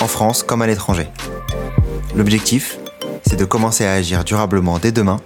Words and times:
en 0.00 0.06
France 0.06 0.42
comme 0.42 0.62
à 0.62 0.66
l'étranger. 0.66 1.06
L'objectif, 2.14 2.78
c'est 3.26 3.38
de 3.38 3.44
commencer 3.44 3.84
à 3.84 3.92
agir 3.92 4.24
durablement 4.24 4.78
dès 4.78 4.92
demain 4.92 5.18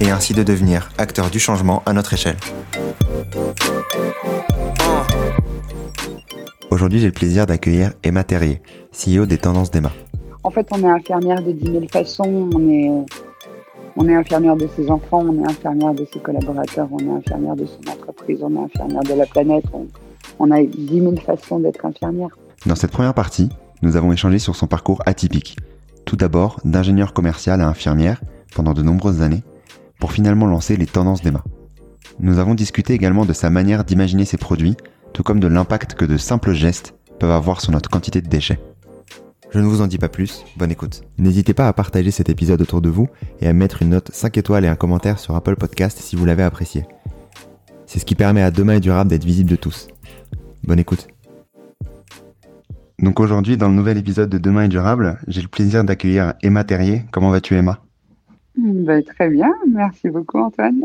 et 0.00 0.10
ainsi 0.10 0.34
de 0.34 0.42
devenir 0.42 0.90
acteur 0.98 1.30
du 1.30 1.38
changement 1.38 1.82
à 1.86 1.92
notre 1.92 2.14
échelle. 2.14 2.36
Aujourd'hui, 6.70 7.00
j'ai 7.00 7.06
le 7.06 7.12
plaisir 7.12 7.46
d'accueillir 7.46 7.92
Emma 8.02 8.24
Terrier, 8.24 8.60
CEO 8.92 9.26
des 9.26 9.38
Tendances 9.38 9.70
d'Emma. 9.70 9.92
En 10.42 10.50
fait, 10.50 10.66
on 10.70 10.82
est 10.82 10.90
infirmière 10.90 11.42
de 11.42 11.52
10 11.52 11.64
000 11.72 11.84
façons. 11.90 12.50
On 12.54 12.68
est, 12.68 12.90
on 13.96 14.08
est 14.08 14.14
infirmière 14.14 14.56
de 14.56 14.68
ses 14.76 14.90
enfants, 14.90 15.24
on 15.26 15.42
est 15.42 15.48
infirmière 15.48 15.94
de 15.94 16.06
ses 16.12 16.20
collaborateurs, 16.20 16.88
on 16.90 16.98
est 16.98 17.18
infirmière 17.18 17.56
de 17.56 17.66
son 17.66 17.90
entreprise, 17.90 18.40
on 18.42 18.54
est 18.54 18.64
infirmière 18.64 19.02
de 19.02 19.14
la 19.14 19.26
planète. 19.26 19.64
On, 19.72 19.86
on 20.38 20.50
a 20.50 20.62
10 20.62 21.00
000 21.00 21.14
façons 21.24 21.58
d'être 21.60 21.84
infirmière. 21.84 22.28
Dans 22.66 22.74
cette 22.74 22.90
première 22.90 23.14
partie, 23.14 23.48
nous 23.82 23.96
avons 23.96 24.12
échangé 24.12 24.38
sur 24.38 24.56
son 24.56 24.66
parcours 24.66 25.02
atypique. 25.06 25.56
Tout 26.04 26.16
d'abord, 26.16 26.60
d'ingénieur 26.64 27.12
commercial 27.12 27.60
à 27.60 27.68
infirmière 27.68 28.20
pendant 28.54 28.74
de 28.74 28.82
nombreuses 28.82 29.22
années, 29.22 29.42
pour 29.98 30.12
finalement 30.12 30.46
lancer 30.46 30.76
les 30.76 30.86
tendances 30.86 31.22
d'Emma. 31.22 31.44
Nous 32.20 32.38
avons 32.38 32.54
discuté 32.54 32.94
également 32.94 33.26
de 33.26 33.32
sa 33.32 33.50
manière 33.50 33.84
d'imaginer 33.84 34.24
ses 34.24 34.38
produits, 34.38 34.76
tout 35.12 35.22
comme 35.22 35.40
de 35.40 35.48
l'impact 35.48 35.94
que 35.94 36.04
de 36.04 36.16
simples 36.16 36.52
gestes 36.52 36.94
peuvent 37.18 37.30
avoir 37.30 37.60
sur 37.60 37.72
notre 37.72 37.90
quantité 37.90 38.20
de 38.20 38.28
déchets. 38.28 38.60
Je 39.50 39.60
ne 39.60 39.66
vous 39.66 39.80
en 39.80 39.86
dis 39.86 39.98
pas 39.98 40.08
plus, 40.08 40.44
bonne 40.56 40.70
écoute. 40.70 41.02
N'hésitez 41.18 41.54
pas 41.54 41.68
à 41.68 41.72
partager 41.72 42.10
cet 42.10 42.28
épisode 42.28 42.60
autour 42.60 42.80
de 42.80 42.88
vous 42.88 43.08
et 43.40 43.46
à 43.46 43.52
mettre 43.52 43.82
une 43.82 43.90
note 43.90 44.10
5 44.12 44.36
étoiles 44.38 44.64
et 44.64 44.68
un 44.68 44.76
commentaire 44.76 45.18
sur 45.18 45.36
Apple 45.36 45.56
Podcast 45.56 45.98
si 45.98 46.16
vous 46.16 46.24
l'avez 46.24 46.42
apprécié. 46.42 46.86
C'est 47.86 47.98
ce 47.98 48.04
qui 48.04 48.14
permet 48.14 48.42
à 48.42 48.50
Demain 48.50 48.74
et 48.74 48.80
Durable 48.80 49.10
d'être 49.10 49.24
visible 49.24 49.50
de 49.50 49.56
tous. 49.56 49.88
Bonne 50.64 50.80
écoute. 50.80 51.08
Donc 53.00 53.20
aujourd'hui, 53.20 53.56
dans 53.56 53.68
le 53.68 53.74
nouvel 53.74 53.98
épisode 53.98 54.30
de 54.30 54.38
Demain 54.38 54.64
est 54.64 54.68
durable, 54.68 55.18
j'ai 55.28 55.42
le 55.42 55.48
plaisir 55.48 55.84
d'accueillir 55.84 56.34
Emma 56.42 56.64
Terrier. 56.64 57.04
Comment 57.12 57.30
vas-tu 57.30 57.54
Emma? 57.54 57.78
Ben, 58.56 59.02
Très 59.04 59.28
bien, 59.28 59.52
merci 59.70 60.08
beaucoup 60.08 60.38
Antoine. 60.38 60.80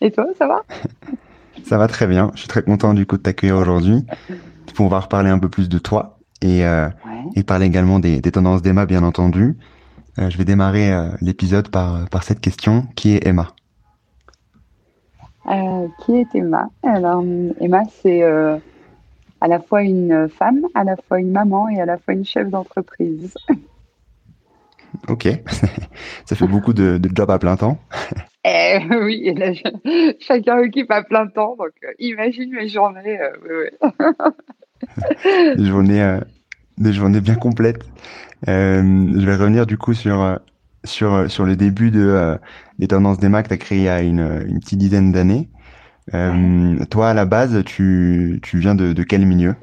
Et 0.00 0.10
toi, 0.10 0.26
ça 0.38 0.48
va? 0.48 0.62
Ça 1.62 1.78
va 1.78 1.86
très 1.86 2.08
bien, 2.08 2.32
je 2.34 2.40
suis 2.40 2.48
très 2.48 2.62
content 2.62 2.94
du 2.94 3.06
coup 3.06 3.16
de 3.16 3.22
t'accueillir 3.22 3.56
aujourd'hui. 3.56 4.04
On 4.80 4.88
va 4.88 4.98
reparler 4.98 5.30
un 5.30 5.38
peu 5.38 5.48
plus 5.48 5.68
de 5.68 5.78
toi 5.78 6.18
et, 6.42 6.66
euh, 6.66 6.86
ouais. 6.86 7.22
et 7.36 7.42
parler 7.44 7.66
également 7.66 8.00
des, 8.00 8.20
des 8.20 8.32
tendances 8.32 8.60
d'Emma, 8.60 8.86
bien 8.86 9.04
entendu. 9.04 9.56
Euh, 10.18 10.30
je 10.30 10.36
vais 10.36 10.44
démarrer 10.44 10.92
euh, 10.92 11.08
l'épisode 11.20 11.68
par, 11.68 12.08
par 12.08 12.24
cette 12.24 12.40
question. 12.40 12.86
Qui 12.96 13.14
est 13.14 13.26
Emma? 13.26 13.48
Qui 16.04 16.16
est 16.16 16.34
Emma? 16.34 16.68
Alors, 16.82 17.24
Emma, 17.60 17.82
c'est 18.02 18.22
à 19.44 19.46
la 19.46 19.60
fois 19.60 19.82
une 19.82 20.26
femme, 20.30 20.62
à 20.74 20.84
la 20.84 20.96
fois 20.96 21.20
une 21.20 21.30
maman 21.30 21.68
et 21.68 21.78
à 21.78 21.84
la 21.84 21.98
fois 21.98 22.14
une 22.14 22.24
chef 22.24 22.48
d'entreprise. 22.48 23.34
Ok, 25.08 25.28
ça 26.24 26.34
fait 26.36 26.46
beaucoup 26.46 26.72
de, 26.72 26.96
de 26.98 27.10
jobs 27.14 27.30
à 27.30 27.38
plein 27.38 27.56
temps. 27.56 27.78
Eh 28.46 28.78
oui, 29.02 29.22
et 29.24 29.32
là, 29.34 29.52
je- 29.54 30.14
chacun 30.20 30.58
occupe 30.58 30.90
à 30.90 31.02
plein 31.02 31.26
temps, 31.26 31.56
donc 31.56 31.72
euh, 31.82 31.92
imagine 31.98 32.52
mes 32.54 32.68
journées. 32.68 33.18
euh. 33.18 33.70
Des 35.56 35.64
journées, 35.64 36.02
euh, 36.02 36.20
des 36.76 36.92
journées 36.92 37.20
bien 37.22 37.36
complètes. 37.36 37.82
Je 38.46 39.24
vais 39.26 39.36
revenir 39.36 39.64
du 39.66 39.78
coup 39.78 39.94
sur, 39.94 40.38
sur, 40.84 41.30
sur 41.30 41.44
le 41.46 41.56
début 41.56 41.90
de, 41.90 42.38
des 42.78 42.86
tendances 42.88 43.18
d'Emma 43.18 43.42
que 43.42 43.48
tu 43.48 43.54
as 43.54 43.58
créé 43.58 43.78
il 43.78 43.84
y 43.84 43.88
a 43.88 44.02
une, 44.02 44.44
une 44.46 44.60
petite 44.60 44.78
dizaine 44.78 45.10
d'années. 45.10 45.48
Euh, 46.12 46.84
toi, 46.90 47.10
à 47.10 47.14
la 47.14 47.24
base, 47.24 47.62
tu, 47.64 48.40
tu 48.42 48.58
viens 48.58 48.74
de, 48.74 48.92
de 48.92 49.02
quel 49.02 49.24
milieu? 49.24 49.54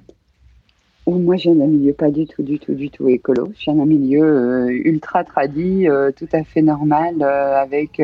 Ou 1.05 1.17
moi, 1.17 1.35
je 1.35 1.43
viens 1.43 1.55
d'un 1.55 1.67
milieu 1.67 1.93
pas 1.93 2.09
du 2.09 2.25
tout, 2.25 2.41
du 2.41 2.59
tout, 2.59 2.73
du 2.73 2.89
tout 2.89 3.07
écolo. 3.09 3.51
Je 3.57 3.65
viens 3.65 3.75
d'un 3.75 3.85
milieu 3.85 4.23
euh, 4.23 4.69
ultra 4.69 5.23
tradit, 5.23 5.87
euh, 5.87 6.11
tout 6.11 6.29
à 6.31 6.43
fait 6.43 6.61
normal, 6.61 7.21
avec 7.21 8.01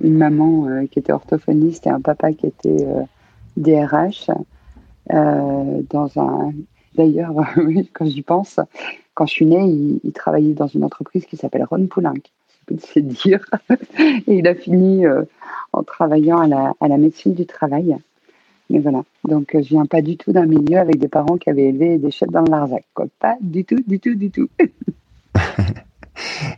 une 0.00 0.16
maman 0.16 0.86
qui 0.90 0.98
était 0.98 1.12
orthophoniste 1.12 1.86
et 1.86 1.90
un 1.90 2.00
papa 2.00 2.32
qui 2.32 2.46
était 2.46 2.86
DRH. 3.56 4.30
dans 5.10 6.10
un... 6.16 6.52
D'ailleurs, 6.94 7.34
quand 7.92 8.06
j'y 8.06 8.22
pense, 8.22 8.60
quand 9.14 9.26
je 9.26 9.32
suis 9.32 9.46
née, 9.46 9.64
il, 9.64 10.00
il 10.04 10.12
travaillait 10.12 10.54
dans 10.54 10.66
une 10.66 10.84
entreprise 10.84 11.26
qui 11.26 11.36
s'appelle 11.36 11.64
Ron 11.68 11.86
Poulenc. 11.86 12.14
C'est 12.92 13.06
dire. 13.06 13.44
et 13.98 14.38
il 14.38 14.46
a 14.46 14.54
fini 14.54 15.06
euh, 15.06 15.22
en 15.72 15.82
travaillant 15.82 16.38
à 16.38 16.46
la, 16.46 16.74
à 16.80 16.88
la 16.88 16.98
médecine 16.98 17.34
du 17.34 17.46
travail. 17.46 17.96
Mais 18.70 18.78
voilà. 18.80 19.02
Donc, 19.24 19.54
euh, 19.54 19.62
je 19.62 19.68
viens 19.70 19.86
pas 19.86 20.02
du 20.02 20.16
tout 20.16 20.32
d'un 20.32 20.46
milieu 20.46 20.78
avec 20.78 20.98
des 20.98 21.08
parents 21.08 21.36
qui 21.38 21.48
avaient 21.50 21.68
élevé 21.68 21.98
des 21.98 22.10
chefs 22.10 22.30
dans 22.30 22.42
le 22.42 22.50
Larzac. 22.50 22.84
Quoi. 22.94 23.06
Pas 23.18 23.36
du 23.40 23.64
tout, 23.64 23.82
du 23.86 23.98
tout, 23.98 24.14
du 24.14 24.30
tout. 24.30 24.48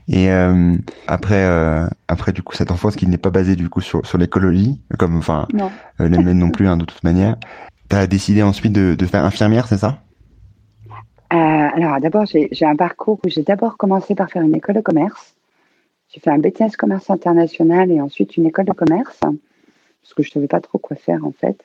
Et 0.09 0.31
euh, 0.31 0.75
après, 1.07 1.45
euh, 1.45 1.87
après 2.09 2.33
du 2.33 2.43
coup, 2.43 2.55
cette 2.55 2.71
enfance 2.71 2.97
qui 2.97 3.07
n'est 3.07 3.19
pas 3.19 3.31
basée 3.31 3.57
du 3.57 3.69
coup 3.69 3.81
sur, 3.81 4.05
sur 4.07 4.19
l'écologie, 4.19 4.81
comme 4.99 5.17
enfin 5.17 5.47
Non. 5.53 5.71
euh, 6.01 6.09
les 6.09 6.19
miennes 6.19 6.39
non 6.39 6.51
plus, 6.51 6.67
hein, 6.67 6.77
de 6.77 6.85
toute 6.85 7.05
manière. 7.05 7.37
T'as 7.89 8.07
décidé 8.07 8.43
ensuite 8.43 8.73
de, 8.73 8.95
de 8.95 9.07
faire 9.07 9.25
infirmière, 9.25 9.67
c'est 9.67 9.79
ça? 9.79 9.99
Alors, 11.33 12.01
d'abord, 12.01 12.27
j'ai 12.27 12.49
j'ai 12.51 12.67
un 12.67 12.75
parcours 12.75 13.21
où 13.25 13.29
j'ai 13.29 13.43
d'abord 13.43 13.77
commencé 13.77 14.15
par 14.17 14.29
faire 14.29 14.43
une 14.43 14.55
école 14.55 14.75
de 14.75 14.81
commerce. 14.81 15.35
J'ai 16.13 16.21
fait 16.21 16.31
un 16.31 16.39
BTS 16.39 16.77
commerce 16.77 17.09
international 17.11 17.91
et 17.93 18.01
ensuite 18.01 18.37
une 18.37 18.47
école 18.47 18.65
de 18.65 18.73
commerce, 18.73 19.19
parce 19.21 20.15
que 20.15 20.23
je 20.23 20.29
ne 20.29 20.33
savais 20.33 20.49
pas 20.49 20.61
trop 20.61 20.79
quoi 20.79 20.97
faire 20.97 21.25
en 21.25 21.33
fait. 21.33 21.63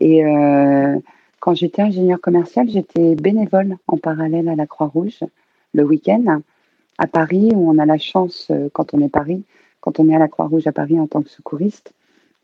Et 0.00 0.24
euh, 0.24 0.98
quand 1.40 1.54
j'étais 1.54 1.82
ingénieur 1.82 2.20
commercial, 2.20 2.68
j'étais 2.68 3.14
bénévole 3.14 3.76
en 3.88 3.98
parallèle 3.98 4.48
à 4.48 4.54
la 4.54 4.66
Croix-Rouge 4.66 5.20
le 5.74 5.84
week-end 5.84 6.40
à 6.98 7.06
Paris, 7.06 7.50
où 7.54 7.70
on 7.70 7.78
a 7.78 7.86
la 7.86 7.98
chance, 7.98 8.48
euh, 8.50 8.68
quand 8.72 8.94
on 8.94 9.00
est 9.00 9.08
Paris, 9.08 9.42
quand 9.80 9.98
on 9.98 10.08
est 10.08 10.14
à 10.14 10.18
la 10.18 10.28
Croix-Rouge 10.28 10.66
à 10.66 10.72
Paris 10.72 11.00
en 11.00 11.08
tant 11.08 11.22
que 11.22 11.30
secouriste, 11.30 11.92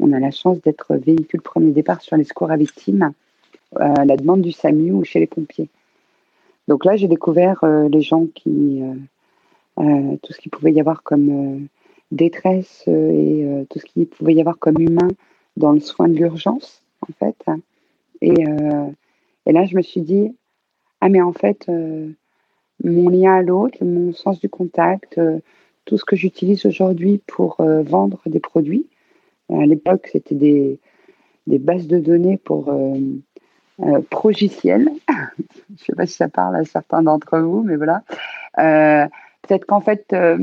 on 0.00 0.12
a 0.12 0.18
la 0.18 0.30
chance 0.30 0.60
d'être 0.62 0.96
véhicule 0.96 1.40
premier 1.40 1.72
départ 1.72 2.00
sur 2.00 2.16
les 2.16 2.24
secours 2.24 2.50
à 2.50 2.56
victimes, 2.56 3.12
euh, 3.76 3.94
à 3.98 4.04
la 4.04 4.16
demande 4.16 4.42
du 4.42 4.52
SAMU 4.52 4.92
ou 4.92 5.04
chez 5.04 5.20
les 5.20 5.26
pompiers. 5.26 5.68
Donc 6.68 6.84
là, 6.84 6.96
j'ai 6.96 7.08
découvert 7.08 7.62
euh, 7.64 7.88
les 7.88 8.02
gens 8.02 8.26
qui, 8.34 8.82
euh, 8.82 8.94
tout 10.22 10.32
ce 10.32 10.38
qu'il 10.38 10.50
pouvait 10.50 10.72
y 10.72 10.80
avoir 10.80 11.02
comme 11.02 11.28
euh, 11.30 11.66
détresse 12.10 12.84
euh, 12.88 13.10
et 13.10 13.44
euh, 13.44 13.64
tout 13.68 13.78
ce 13.78 13.84
qu'il 13.84 14.06
pouvait 14.06 14.34
y 14.34 14.40
avoir 14.40 14.58
comme 14.58 14.80
humain 14.80 15.08
dans 15.56 15.72
le 15.72 15.80
soin 15.80 16.08
de 16.08 16.14
l'urgence, 16.14 16.82
en 17.02 17.12
fait. 17.18 17.36
Et, 18.20 18.46
euh, 18.48 18.86
et 19.46 19.52
là, 19.52 19.64
je 19.64 19.76
me 19.76 19.82
suis 19.82 20.00
dit, 20.00 20.34
ah 21.00 21.08
mais 21.08 21.20
en 21.20 21.32
fait, 21.32 21.66
euh, 21.68 22.10
mon 22.82 23.08
lien 23.08 23.34
à 23.34 23.42
l'autre, 23.42 23.78
mon 23.84 24.12
sens 24.12 24.40
du 24.40 24.48
contact, 24.48 25.18
euh, 25.18 25.38
tout 25.84 25.96
ce 25.96 26.04
que 26.04 26.16
j'utilise 26.16 26.66
aujourd'hui 26.66 27.20
pour 27.26 27.60
euh, 27.60 27.82
vendre 27.82 28.20
des 28.26 28.40
produits. 28.40 28.86
À 29.50 29.64
l'époque, 29.64 30.08
c'était 30.12 30.34
des, 30.34 30.78
des 31.46 31.58
bases 31.58 31.86
de 31.86 31.98
données 31.98 32.36
pour 32.36 32.68
euh, 32.68 32.98
euh, 33.80 34.00
progiciel. 34.10 34.90
Je 35.08 35.72
ne 35.72 35.78
sais 35.78 35.94
pas 35.94 36.06
si 36.06 36.14
ça 36.14 36.28
parle 36.28 36.56
à 36.56 36.64
certains 36.64 37.02
d'entre 37.02 37.38
vous, 37.38 37.62
mais 37.62 37.76
voilà. 37.76 38.02
Peut-être 39.48 39.64
qu'en 39.64 39.80
fait, 39.80 40.04
euh, 40.12 40.38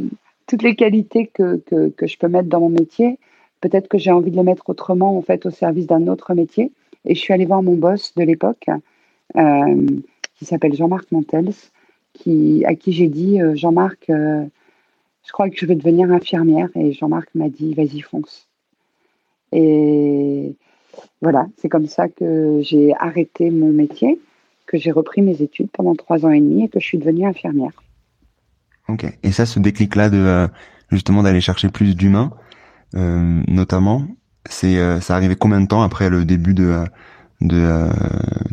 toutes 0.48 0.64
les 0.64 0.76
qualités 0.76 1.28
que, 1.28 1.62
je 1.70 2.18
peux 2.18 2.28
mettre 2.28 2.50
dans 2.50 2.60
mon 2.60 2.70
métier, 2.70 3.20
peut-être 3.62 3.88
que 3.88 4.00
j'ai 4.00 4.12
envie 4.12 4.32
de 4.32 4.36
les 4.36 4.44
mettre 4.44 4.68
autrement, 4.68 5.16
en 5.16 5.22
fait, 5.22 5.46
au 5.46 5.52
service 5.52 5.86
d'un 5.86 6.08
autre 6.08 6.34
métier. 6.34 6.72
Et 7.06 7.14
je 7.14 7.20
suis 7.20 7.32
allée 7.32 7.46
voir 7.46 7.62
mon 7.62 7.76
boss 7.76 8.16
de 8.16 8.24
l'époque, 8.24 8.68
euh, 9.36 9.86
qui 10.34 10.46
s'appelle 10.46 10.74
Jean-Marc 10.74 11.12
Montels, 11.12 11.54
qui, 12.14 12.66
à 12.66 12.74
qui 12.74 12.94
j'ai 12.94 13.08
dit, 13.08 13.40
euh, 13.40 13.56
Jean-Marc, 13.56 14.06
je 14.08 15.32
crois 15.32 15.50
que 15.52 15.58
je 15.58 15.68
veux 15.68 15.76
devenir 15.76 16.12
infirmière. 16.12 16.70
Et 16.76 16.92
Jean-Marc 16.92 17.30
m'a 17.36 17.50
dit, 17.50 17.76
vas-y, 17.76 18.00
fonce. 18.02 18.48
Et 19.52 20.56
voilà, 21.22 21.46
c'est 21.58 21.70
comme 21.70 21.88
ça 21.88 22.10
que 22.10 22.60
j'ai 22.62 22.96
arrêté 22.96 23.52
mon 23.52 23.72
métier, 23.72 24.20
que 24.66 24.78
j'ai 24.78 24.92
repris 24.92 25.22
mes 25.22 25.44
études 25.44 25.70
pendant 25.70 25.94
trois 25.94 26.26
ans 26.26 26.32
et 26.32 26.40
demi 26.40 26.64
et 26.64 26.70
que 26.70 26.80
je 26.80 26.86
suis 26.86 26.98
devenue 26.98 27.26
infirmière. 27.26 27.72
Ok. 28.88 29.06
Et 29.24 29.32
ça, 29.32 29.46
ce 29.46 29.60
déclic-là 29.60 30.10
de 30.10 30.18
euh, 30.18 30.48
justement 30.92 31.24
d'aller 31.24 31.42
chercher 31.42 31.70
plus 31.70 31.96
d'humains, 31.96 32.32
euh, 32.96 33.42
notamment, 33.48 34.06
c'est 34.48 34.78
euh, 34.78 35.00
ça 35.02 35.16
arrivé 35.16 35.36
combien 35.36 35.60
de 35.62 35.68
temps 35.68 35.82
après 35.82 36.10
le 36.10 36.26
début 36.26 36.54
de 36.54 36.84
de 37.42 37.90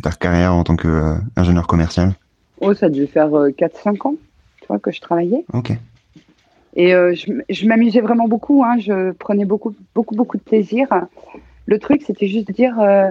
ta 0.03 0.11
carrière 0.11 0.55
en 0.55 0.65
tant 0.65 0.77
qu'ingénieur 0.77 1.67
commercial? 1.67 2.15
Oh, 2.61 2.75
ça 2.75 2.89
dû 2.89 3.07
faire 3.07 3.33
euh, 3.37 3.51
4-5 3.51 4.09
ans. 4.09 4.15
tu 4.61 4.67
vois, 4.69 4.79
que 4.79 4.91
je 4.91 5.01
travaillais. 5.01 5.45
Ok. 5.53 5.73
Et 6.75 6.95
euh, 6.95 7.15
je, 7.15 7.33
je 7.49 7.67
m'amusais 7.67 8.01
vraiment 8.01 8.29
beaucoup. 8.29 8.65
Hein, 8.65 8.79
je 8.79 9.13
prenais 9.13 9.45
beaucoup, 9.45 9.75
beaucoup, 9.95 10.15
beaucoup 10.15 10.37
de 10.37 10.43
plaisir. 10.43 10.87
Le 11.67 11.79
truc, 11.79 12.03
c'était 12.07 12.29
juste 12.29 12.49
de 12.49 12.53
dire 12.53 12.81
euh, 12.81 13.11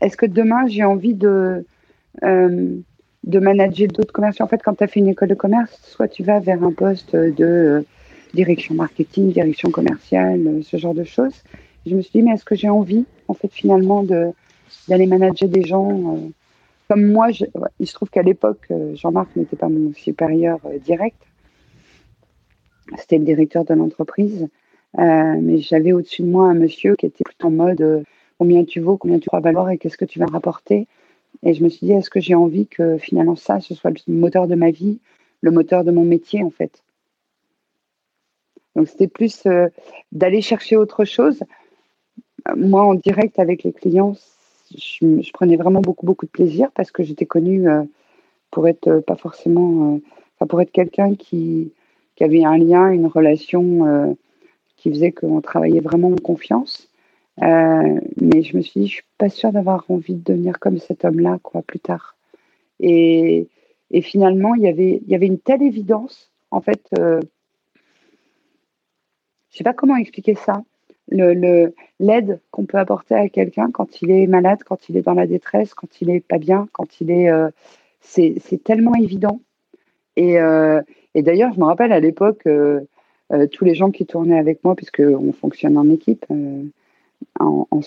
est-ce 0.00 0.16
que 0.16 0.26
demain 0.26 0.66
j'ai 0.68 0.84
envie 0.84 1.14
de, 1.14 1.66
euh, 2.22 2.76
de 3.24 3.38
manager 3.38 3.88
d'autres 3.88 4.12
commerces 4.12 4.40
En 4.40 4.46
fait, 4.46 4.62
quand 4.62 4.74
tu 4.74 4.84
as 4.84 4.86
fait 4.86 5.00
une 5.00 5.08
école 5.08 5.28
de 5.28 5.34
commerce, 5.34 5.78
soit 5.82 6.08
tu 6.08 6.22
vas 6.22 6.40
vers 6.40 6.62
un 6.62 6.72
poste 6.72 7.14
de 7.14 7.44
euh, 7.44 7.82
direction 8.34 8.74
marketing, 8.74 9.32
direction 9.32 9.70
commerciale, 9.70 10.46
euh, 10.46 10.62
ce 10.62 10.76
genre 10.76 10.94
de 10.94 11.04
choses. 11.04 11.42
Je 11.86 11.94
me 11.94 12.00
suis 12.00 12.12
dit 12.12 12.22
mais 12.22 12.32
est-ce 12.32 12.44
que 12.44 12.54
j'ai 12.54 12.68
envie, 12.68 13.04
en 13.28 13.34
fait, 13.34 13.52
finalement, 13.52 14.02
d'aller 14.02 15.06
manager 15.06 15.48
des 15.48 15.62
gens 15.62 16.16
euh, 16.16 16.28
comme 16.88 17.06
moi 17.06 17.28
Il 17.78 17.86
se 17.86 17.94
trouve 17.94 18.10
qu'à 18.10 18.22
l'époque, 18.22 18.66
Jean-Marc 18.94 19.36
n'était 19.36 19.56
pas 19.56 19.68
mon 19.68 19.92
supérieur 19.92 20.58
direct. 20.84 21.22
C'était 22.98 23.18
le 23.18 23.24
directeur 23.24 23.64
de 23.64 23.74
l'entreprise. 23.74 24.48
Mais 24.98 25.58
j'avais 25.58 25.92
au-dessus 25.92 26.22
de 26.22 26.26
moi 26.26 26.48
un 26.48 26.54
monsieur 26.54 26.96
qui 26.96 27.06
était 27.06 27.22
plutôt 27.22 27.46
en 27.46 27.52
mode 27.52 28.04
combien 28.40 28.64
tu 28.64 28.80
vaux, 28.80 28.96
combien 28.96 29.20
tu 29.20 29.28
crois 29.28 29.38
valoir 29.38 29.70
et 29.70 29.78
qu'est-ce 29.78 29.96
que 29.96 30.04
tu 30.04 30.18
vas 30.18 30.26
rapporter. 30.26 30.88
Et 31.42 31.54
je 31.54 31.64
me 31.64 31.68
suis 31.68 31.86
dit, 31.86 31.92
est-ce 31.92 32.10
que 32.10 32.20
j'ai 32.20 32.34
envie 32.34 32.66
que 32.66 32.98
finalement 32.98 33.36
ça, 33.36 33.60
ce 33.60 33.74
soit 33.74 33.90
le 33.90 34.14
moteur 34.14 34.46
de 34.46 34.54
ma 34.54 34.70
vie, 34.70 35.00
le 35.40 35.50
moteur 35.50 35.84
de 35.84 35.90
mon 35.90 36.04
métier 36.04 36.42
en 36.42 36.50
fait? 36.50 36.82
Donc 38.76 38.88
c'était 38.88 39.08
plus 39.08 39.46
euh, 39.46 39.68
d'aller 40.12 40.42
chercher 40.42 40.76
autre 40.76 41.04
chose. 41.04 41.42
Euh, 42.48 42.56
Moi, 42.56 42.82
en 42.82 42.94
direct 42.94 43.38
avec 43.38 43.62
les 43.62 43.72
clients, 43.72 44.16
je, 44.76 45.32
prenais 45.32 45.56
vraiment 45.56 45.80
beaucoup, 45.80 46.06
beaucoup 46.06 46.26
de 46.26 46.30
plaisir 46.30 46.70
parce 46.72 46.90
que 46.90 47.02
j'étais 47.02 47.26
connue 47.26 47.68
euh, 47.68 47.82
pour 48.50 48.68
être 48.68 49.00
pas 49.00 49.16
forcément, 49.16 50.00
pour 50.48 50.60
être 50.60 50.72
quelqu'un 50.72 51.14
qui, 51.14 51.72
qui 52.16 52.24
avait 52.24 52.44
un 52.44 52.58
lien, 52.58 52.90
une 52.90 53.06
relation 53.06 54.16
qui 54.76 54.90
faisait 54.90 55.12
qu'on 55.12 55.40
travaillait 55.40 55.80
vraiment 55.80 56.08
en 56.08 56.16
confiance. 56.16 56.89
Euh, 57.42 58.00
mais 58.20 58.42
je 58.42 58.56
me 58.56 58.62
suis 58.62 58.80
dit, 58.80 58.86
je 58.86 58.94
suis 58.94 59.04
pas 59.18 59.30
sûre 59.30 59.52
d'avoir 59.52 59.84
envie 59.88 60.14
de 60.14 60.22
devenir 60.22 60.58
comme 60.58 60.78
cet 60.78 61.04
homme-là, 61.04 61.38
quoi, 61.42 61.62
plus 61.62 61.80
tard. 61.80 62.16
Et, 62.80 63.48
finalement, 64.02 64.54
il 64.54 64.62
y 64.62 64.68
avait, 64.68 65.26
une 65.26 65.38
telle 65.38 65.62
évidence, 65.62 66.30
en 66.50 66.60
fait. 66.60 66.82
Euh, 66.98 67.20
je 69.50 69.58
sais 69.58 69.64
pas 69.64 69.74
comment 69.74 69.96
expliquer 69.96 70.34
ça. 70.34 70.62
L'aide 71.10 72.40
qu'on 72.50 72.66
peut 72.66 72.78
apporter 72.78 73.14
à 73.14 73.28
quelqu'un 73.28 73.70
quand 73.72 74.00
il 74.00 74.10
est 74.10 74.26
malade, 74.26 74.60
quand 74.64 74.88
il 74.88 74.96
est 74.96 75.02
dans 75.02 75.14
la 75.14 75.26
détresse, 75.26 75.74
quand 75.74 76.00
il 76.00 76.10
est 76.10 76.20
pas 76.20 76.38
bien, 76.38 76.68
quand 76.72 77.00
il 77.00 77.10
est, 77.10 77.30
euh, 77.30 77.48
c'est, 78.00 78.62
tellement 78.62 78.94
évident. 78.94 79.40
Et, 80.16 80.38
euh, 80.38 80.80
et 81.14 81.22
d'ailleurs, 81.22 81.52
je 81.52 81.58
me 81.58 81.64
rappelle 81.64 81.92
à 81.92 82.00
l'époque, 82.00 82.46
tous 83.52 83.64
les 83.64 83.74
gens 83.74 83.90
qui 83.90 84.06
tournaient 84.06 84.38
avec 84.38 84.62
moi, 84.62 84.76
puisque 84.76 85.00
on 85.00 85.32
fonctionne 85.32 85.76
en 85.76 85.90
équipe, 85.90 86.26
en, 87.38 87.66
en 87.70 87.80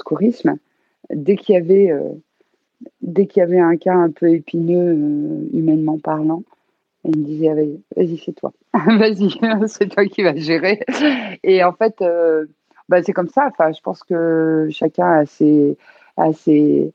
dès 1.10 1.36
qu'il 1.36 1.56
y 1.56 1.58
avait, 1.58 1.92
euh, 1.92 2.10
dès 3.02 3.28
qu'il 3.28 3.42
y 3.42 3.44
avait 3.44 3.60
un 3.60 3.78
cas 3.78 3.96
un 3.96 4.12
peu 4.12 4.30
épineux, 4.30 4.96
euh, 4.96 5.50
humainement 5.58 5.98
parlant, 5.98 6.44
ils 7.06 7.18
me 7.18 7.26
disaient, 7.26 7.54
vas-y, 7.96 8.18
c'est 8.18 8.34
toi. 8.34 8.54
vas-y, 8.74 9.30
c'est 9.68 9.90
toi 9.90 10.06
qui 10.06 10.24
vas 10.24 10.36
gérer. 10.36 10.80
Et 11.44 11.64
en 11.64 11.74
fait, 11.74 12.02
euh, 12.02 12.46
bah, 12.90 13.04
c'est 13.04 13.14
comme 13.14 13.30
ça. 13.30 13.50
Enfin, 13.52 13.72
je 13.72 13.82
pense 13.82 14.04
que 14.04 14.68
chacun 14.72 15.12
a 15.12 15.26
ses, 15.26 15.78
a 16.18 16.32
ses, 16.34 16.94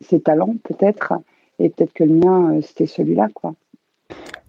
ses 0.00 0.20
talents, 0.20 0.54
peut-être. 0.64 1.14
Et 1.58 1.70
peut-être 1.70 1.92
que 1.92 2.04
le 2.04 2.14
mien, 2.14 2.60
c'était 2.62 2.86
celui-là, 2.86 3.28
quoi. 3.34 3.54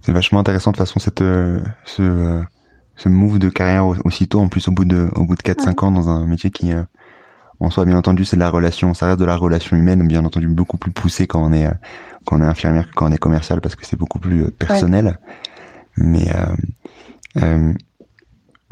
C'est 0.02 0.12
vachement 0.12 0.40
intéressant 0.40 0.72
de 0.72 0.78
façon 0.78 1.00
cette, 1.00 1.20
ce, 1.20 2.44
ce 3.00 3.08
move 3.10 3.40
de 3.40 3.50
carrière 3.50 3.86
au- 3.88 3.96
aussitôt, 4.06 4.40
en 4.40 4.48
plus 4.50 4.68
au 4.68 4.72
bout 4.72 4.86
de, 4.86 5.10
au 5.16 5.24
bout 5.26 5.36
de 5.36 5.42
4-5 5.42 5.84
ans 5.84 5.92
dans 5.92 6.10
un 6.10 6.26
métier 6.28 6.50
qui, 6.52 6.74
euh, 6.74 6.84
en 7.62 7.70
soi, 7.70 7.86
bien 7.86 7.98
entendu, 7.98 8.26
c'est 8.26 8.36
de 8.36 8.42
la 8.42 8.50
relation, 8.50 8.94
ça 8.94 9.08
reste 9.08 9.20
de 9.20 9.26
la 9.26 9.36
relation 9.36 9.76
humaine, 9.78 10.06
bien 10.08 10.24
entendu, 10.26 10.48
beaucoup 10.48 10.78
plus 10.78 10.92
poussée 10.92 11.26
quand 11.28 11.42
on 11.44 11.54
est, 11.54 11.66
euh, 11.68 11.72
quand 12.26 12.38
on 12.38 12.42
est 12.42 12.46
infirmière 12.46 12.88
que 12.90 12.94
quand 12.94 13.10
on 13.10 13.12
est 13.12 13.18
commercial 13.18 13.62
parce 13.62 13.76
que 13.76 13.86
c'est 13.86 13.98
beaucoup 13.98 14.20
plus 14.20 14.44
euh, 14.44 14.52
personnel. 14.52 15.18
Mais, 15.98 16.28
euh, 16.36 17.42
euh, 17.44 17.74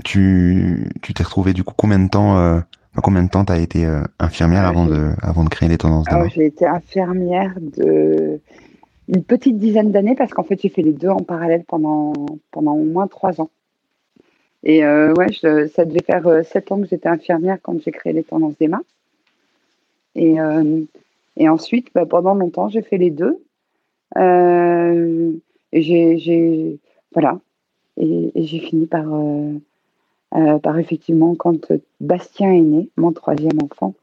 tu, 0.03 0.89
tu 1.01 1.13
t'es 1.13 1.23
retrouvé 1.23 1.53
du 1.53 1.63
coup 1.63 1.73
combien 1.75 2.00
de 2.00 2.07
temps, 2.09 2.38
euh, 2.38 2.59
combien 3.01 3.23
de 3.23 3.30
temps 3.30 3.45
t'as 3.45 3.57
été 3.59 3.85
euh, 3.85 4.03
infirmière 4.19 4.63
Ah, 4.65 4.69
avant 4.69 4.85
de, 4.85 5.12
avant 5.21 5.44
de 5.44 5.50
créer 5.50 5.69
les 5.69 5.77
tendances 5.77 6.06
Alors, 6.09 6.30
j'ai 6.30 6.45
été 6.45 6.65
infirmière 6.68 7.56
de 7.77 8.39
une 9.09 9.23
petite 9.23 9.57
dizaine 9.57 9.91
d'années 9.91 10.15
parce 10.15 10.31
qu'en 10.33 10.44
fait, 10.44 10.59
j'ai 10.62 10.69
fait 10.69 10.81
les 10.81 10.91
deux 10.94 11.07
en 11.09 11.19
parallèle 11.21 11.63
pendant, 11.68 12.13
pendant 12.51 12.73
au 12.73 12.83
moins 12.83 13.07
trois 13.07 13.39
ans. 13.41 13.50
Et 14.63 14.83
euh, 14.83 15.13
ouais, 15.13 15.31
ça 15.69 15.86
devait 15.86 16.04
faire 16.04 16.25
euh, 16.27 16.44
sept 16.44 16.71
ans 16.71 16.81
que 16.81 16.88
j'étais 16.88 17.09
infirmière 17.09 17.57
quand 17.62 17.81
j'ai 17.81 17.92
créé 17.92 18.13
les 18.13 18.24
tendances 18.24 18.57
d'Emma. 18.57 18.81
Et, 20.15 20.39
euh, 20.39 20.81
et 21.38 21.48
ensuite, 21.48 21.89
bah, 21.94 22.06
pendant 22.06 22.33
longtemps, 22.33 22.69
j'ai 22.69 22.81
fait 22.81 22.98
les 22.98 23.12
deux. 23.12 23.44
Euh, 24.18 25.31
et 25.71 25.81
j'ai, 25.81 26.80
voilà. 27.13 27.39
Et, 27.98 28.31
j'ai 28.36 28.59
fini 28.59 28.88
par, 28.88 29.06
par 30.62 30.77
effectivement, 30.80 31.36
quand 31.36 31.71
Bastien 32.00 32.51
est 32.51 32.62
né, 32.62 32.89
mon 32.98 33.12
troisième 33.12 33.57
enfant, 33.63 33.94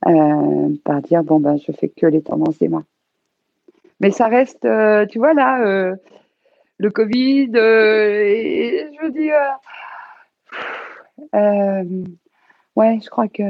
par 0.00 1.02
dire 1.02 1.24
bon 1.24 1.40
ben 1.40 1.56
je 1.56 1.72
fais 1.72 1.88
que 1.88 2.06
les 2.06 2.22
tendances 2.22 2.58
d'Emma. 2.58 2.84
Mais 4.00 4.10
ça 4.10 4.28
reste, 4.28 4.66
tu 5.10 5.18
vois 5.18 5.34
là, 5.34 5.94
le 6.78 6.90
Covid, 6.90 7.50
je 7.54 9.04
me 9.04 9.10
dis, 9.10 9.30
ouais, 12.76 12.98
je 13.02 13.08
crois 13.10 13.28
que 13.28 13.42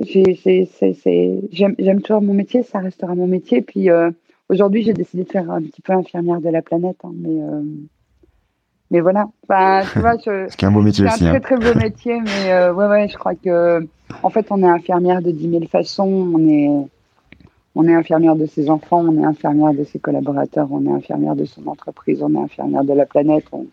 j'ai, 0.00 0.34
j'ai- 0.34 0.66
c'est- 0.66 0.94
c'est- 0.94 1.40
j'aime, 1.50 2.02
toujours 2.02 2.22
mon 2.22 2.34
métier, 2.34 2.62
ça 2.62 2.80
restera 2.80 3.14
mon 3.14 3.26
métier. 3.26 3.62
Puis 3.62 3.90
euh, 3.90 4.10
aujourd'hui, 4.48 4.82
j'ai 4.82 4.92
décidé 4.94 5.24
de 5.24 5.30
faire 5.30 5.50
un 5.50 5.62
petit 5.62 5.82
peu 5.82 5.92
infirmière 5.92 6.40
de 6.40 6.48
la 6.48 6.62
planète, 6.62 6.98
hein, 7.04 7.12
mais 7.14 7.42
euh, 7.42 7.62
mais 8.90 9.00
voilà. 9.00 9.28
Enfin, 9.44 9.82
tu 9.92 10.00
vois, 10.00 10.16
je, 10.24 10.46
Ce 10.50 10.56
qui 10.56 10.64
est 10.64 10.68
un 10.68 10.72
beau 10.72 10.82
métier 10.82 11.06
c'est 11.08 11.14
aussi. 11.14 11.24
un 11.26 11.34
hein. 11.34 11.40
très 11.40 11.56
très 11.56 11.72
beau 11.72 11.78
métier, 11.78 12.20
mais 12.20 12.52
euh, 12.52 12.74
ouais, 12.74 12.86
ouais, 12.86 13.08
je 13.08 13.16
crois 13.16 13.34
que, 13.34 13.86
en 14.22 14.30
fait, 14.30 14.46
on 14.50 14.62
est 14.62 14.68
infirmière 14.68 15.22
de 15.22 15.30
10 15.30 15.50
000 15.50 15.64
façons. 15.66 16.30
On 16.34 16.48
est, 16.48 16.68
on 17.74 17.88
est 17.88 17.94
infirmière 17.94 18.36
de 18.36 18.46
ses 18.46 18.68
enfants, 18.70 19.04
on 19.06 19.20
est 19.22 19.24
infirmière 19.24 19.72
de 19.72 19.84
ses 19.84 19.98
collaborateurs, 19.98 20.68
on 20.70 20.84
est 20.86 20.92
infirmière 20.92 21.36
de 21.36 21.44
son 21.46 21.66
entreprise, 21.68 22.22
on 22.22 22.34
est 22.34 22.38
infirmière 22.44 22.84
de 22.84 22.92
la 22.92 23.06
planète. 23.06 23.44
On, 23.52 23.66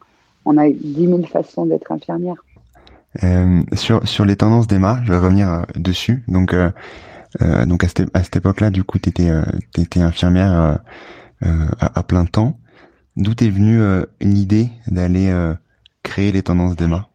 on 0.49 0.57
a 0.57 0.69
10 0.69 1.05
000 1.05 1.23
façons 1.27 1.65
d'être 1.65 1.91
infirmière. 1.91 2.35
Euh, 3.23 3.61
sur 3.73 4.07
sur 4.07 4.25
les 4.25 4.35
tendances 4.35 4.67
d'Emma, 4.67 4.99
je 5.03 5.11
vais 5.11 5.17
revenir 5.19 5.49
euh, 5.51 5.61
dessus. 5.75 6.23
Donc 6.27 6.53
euh, 6.53 6.71
euh, 7.41 7.65
donc 7.65 7.83
à 7.83 7.87
cette 7.87 8.09
à 8.15 8.23
cette 8.23 8.35
époque-là, 8.35 8.71
du 8.71 8.83
coup, 8.83 8.97
euh, 8.97 9.43
t'étais 9.73 10.01
infirmière 10.01 10.81
à, 11.41 11.99
à 11.99 12.03
plein 12.03 12.25
temps. 12.25 12.57
D'où 13.15 13.33
t'es 13.33 13.49
venue 13.49 13.81
l'idée 14.21 14.69
d'aller 14.87 15.33
créer 16.03 16.31
les 16.31 16.41
tendances 16.41 16.75
d'Emma? 16.75 17.09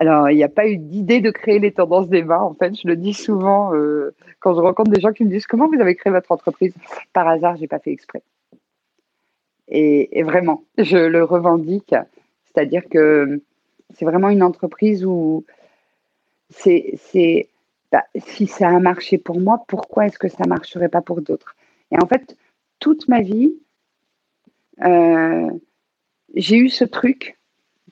Alors, 0.00 0.30
il 0.30 0.36
n'y 0.36 0.44
a 0.44 0.48
pas 0.48 0.66
eu 0.66 0.78
d'idée 0.78 1.20
de 1.20 1.30
créer 1.30 1.58
les 1.58 1.72
tendances 1.72 2.08
d'Emma. 2.08 2.42
En 2.42 2.54
fait, 2.54 2.74
je 2.74 2.88
le 2.88 2.96
dis 2.96 3.12
souvent 3.12 3.74
euh, 3.74 4.14
quand 4.38 4.54
je 4.54 4.60
rencontre 4.60 4.90
des 4.90 5.00
gens 5.00 5.12
qui 5.12 5.24
me 5.24 5.30
disent 5.30 5.46
comment 5.46 5.68
vous 5.68 5.78
avez 5.78 5.94
créé 5.94 6.10
votre 6.10 6.32
entreprise? 6.32 6.72
Par 7.12 7.28
hasard, 7.28 7.56
j'ai 7.56 7.68
pas 7.68 7.80
fait 7.80 7.92
exprès. 7.92 8.22
Et, 9.68 10.18
et 10.18 10.22
vraiment, 10.22 10.64
je 10.78 10.96
le 10.96 11.22
revendique. 11.22 11.94
C'est-à-dire 12.54 12.82
que 12.90 13.40
c'est 13.94 14.04
vraiment 14.04 14.28
une 14.28 14.42
entreprise 14.42 15.04
où 15.04 15.44
c'est, 16.50 17.48
bah, 17.92 18.04
si 18.18 18.46
ça 18.46 18.68
a 18.68 18.78
marché 18.78 19.18
pour 19.18 19.40
moi, 19.40 19.64
pourquoi 19.68 20.06
est-ce 20.06 20.18
que 20.18 20.28
ça 20.28 20.46
marcherait 20.46 20.88
pas 20.88 21.00
pour 21.00 21.20
d'autres? 21.22 21.56
Et 21.92 21.96
en 22.02 22.06
fait, 22.06 22.36
toute 22.78 23.08
ma 23.08 23.20
vie, 23.20 23.54
euh, 24.82 25.50
j'ai 26.34 26.56
eu 26.56 26.68
ce 26.68 26.84
truc 26.84 27.36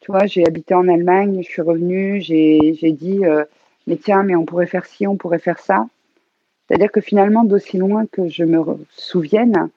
tu 0.00 0.12
vois, 0.12 0.26
j'ai 0.26 0.46
habité 0.46 0.74
en 0.74 0.88
Allemagne, 0.88 1.42
je 1.42 1.48
suis 1.48 1.62
revenue, 1.62 2.20
j'ai 2.20 2.92
dit, 2.92 3.24
euh, 3.24 3.44
mais 3.86 3.96
tiens, 3.96 4.22
mais 4.22 4.36
on 4.36 4.44
pourrait 4.44 4.66
faire 4.66 4.86
ci, 4.86 5.06
on 5.06 5.16
pourrait 5.16 5.38
faire 5.38 5.58
ça. 5.58 5.88
C'est-à-dire 6.66 6.92
que 6.92 7.00
finalement, 7.00 7.44
d'aussi 7.44 7.78
loin 7.78 8.06
que 8.06 8.28
je 8.28 8.44
me 8.44 8.62
souvienne, 8.90 9.70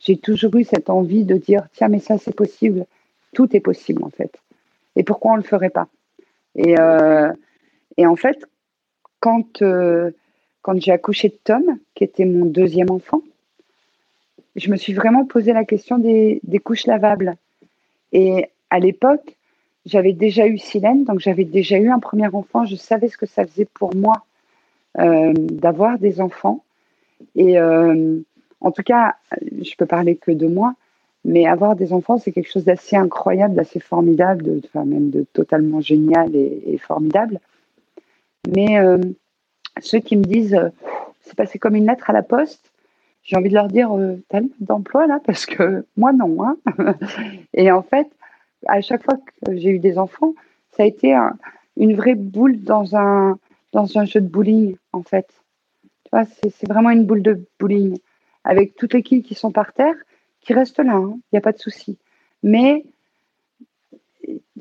j'ai 0.00 0.16
toujours 0.16 0.56
eu 0.56 0.64
cette 0.64 0.90
envie 0.90 1.24
de 1.24 1.36
dire, 1.36 1.66
tiens, 1.74 1.88
mais 1.88 2.00
ça, 2.00 2.18
c'est 2.18 2.34
possible. 2.34 2.86
Tout 3.32 3.54
est 3.56 3.60
possible, 3.60 4.04
en 4.04 4.10
fait. 4.10 4.32
Et 4.96 5.02
pourquoi 5.02 5.32
on 5.32 5.36
ne 5.36 5.42
le 5.42 5.46
ferait 5.46 5.70
pas? 5.70 5.88
Et, 6.54 6.78
euh, 6.78 7.32
et 7.96 8.06
en 8.06 8.16
fait, 8.16 8.44
quand, 9.20 9.62
euh, 9.62 10.10
quand 10.62 10.80
j'ai 10.80 10.92
accouché 10.92 11.28
de 11.28 11.38
Tom, 11.44 11.78
qui 11.94 12.04
était 12.04 12.24
mon 12.24 12.44
deuxième 12.44 12.90
enfant, 12.90 13.22
je 14.56 14.70
me 14.70 14.76
suis 14.76 14.92
vraiment 14.92 15.24
posé 15.24 15.52
la 15.52 15.64
question 15.64 15.98
des, 15.98 16.40
couches 16.62 16.86
lavables. 16.86 17.36
Et 18.12 18.48
à 18.68 18.78
l'époque, 18.78 19.36
j'avais 19.86 20.12
déjà 20.12 20.46
eu 20.46 20.58
Silène, 20.58 21.04
donc 21.04 21.20
j'avais 21.20 21.44
déjà 21.44 21.78
eu 21.78 21.88
un 21.88 21.98
premier 21.98 22.28
enfant. 22.28 22.66
Je 22.66 22.76
savais 22.76 23.08
ce 23.08 23.16
que 23.16 23.26
ça 23.26 23.46
faisait 23.46 23.64
pour 23.64 23.94
moi 23.94 24.24
euh, 24.98 25.32
d'avoir 25.32 25.98
des 25.98 26.20
enfants. 26.20 26.62
Et 27.34 27.58
en 27.58 28.72
tout 28.72 28.82
cas, 28.82 29.14
je 29.40 29.74
peux 29.76 29.86
parler 29.86 30.16
que 30.16 30.32
de 30.32 30.46
moi. 30.46 30.74
Mais 31.24 31.46
avoir 31.46 31.76
des 31.76 31.92
enfants, 31.92 32.18
c'est 32.18 32.32
quelque 32.32 32.50
chose 32.50 32.64
d'assez 32.64 32.96
incroyable, 32.96 33.54
d'assez 33.54 33.78
formidable, 33.78 34.42
de, 34.42 34.60
enfin, 34.64 34.84
même 34.84 35.10
de 35.10 35.24
totalement 35.32 35.80
génial 35.80 36.34
et, 36.34 36.78
formidable. 36.78 37.38
Mais 38.48 38.80
euh, 38.80 38.98
ceux 39.80 40.00
qui 40.00 40.16
me 40.16 40.24
disent, 40.24 40.54
euh, 40.54 40.70
c'est 41.20 41.36
passé 41.36 41.58
comme 41.58 41.76
une 41.76 41.86
lettre 41.86 42.10
à 42.10 42.12
la 42.12 42.22
poste, 42.22 42.72
j'ai 43.22 43.36
envie 43.36 43.50
de 43.50 43.54
leur 43.54 43.68
dire, 43.68 43.96
euh, 43.96 44.16
t'as 44.28 44.40
d'emploi 44.58 45.06
là? 45.06 45.20
Parce 45.24 45.46
que 45.46 45.86
moi, 45.96 46.12
non. 46.12 46.44
Hein 46.44 46.56
et 47.54 47.70
en 47.70 47.82
fait, 47.82 48.08
à 48.66 48.80
chaque 48.80 49.04
fois 49.04 49.16
que 49.16 49.56
j'ai 49.56 49.70
eu 49.70 49.78
des 49.78 49.98
enfants, 49.98 50.34
ça 50.76 50.82
a 50.82 50.86
été 50.86 51.16
une 51.76 51.94
vraie 51.94 52.14
boule 52.14 52.62
dans 52.62 52.96
un, 52.96 53.38
dans 53.72 53.98
un 53.98 54.04
jeu 54.04 54.20
de 54.20 54.28
bowling, 54.28 54.76
en 54.92 55.02
fait. 55.02 55.28
Tu 55.82 56.10
vois, 56.12 56.24
c'est 56.24 56.68
vraiment 56.68 56.90
une 56.90 57.04
boule 57.04 57.22
de 57.22 57.44
bowling 57.60 57.98
avec 58.44 58.74
toutes 58.76 58.94
les 58.94 59.02
quilles 59.02 59.22
qui 59.22 59.34
sont 59.34 59.52
par 59.52 59.72
terre, 59.72 59.94
qui 60.42 60.52
restent 60.52 60.78
là, 60.78 60.84
il 60.84 60.90
hein, 60.90 61.18
n'y 61.32 61.38
a 61.38 61.42
pas 61.42 61.52
de 61.52 61.58
souci. 61.58 61.98
Mais 62.42 62.84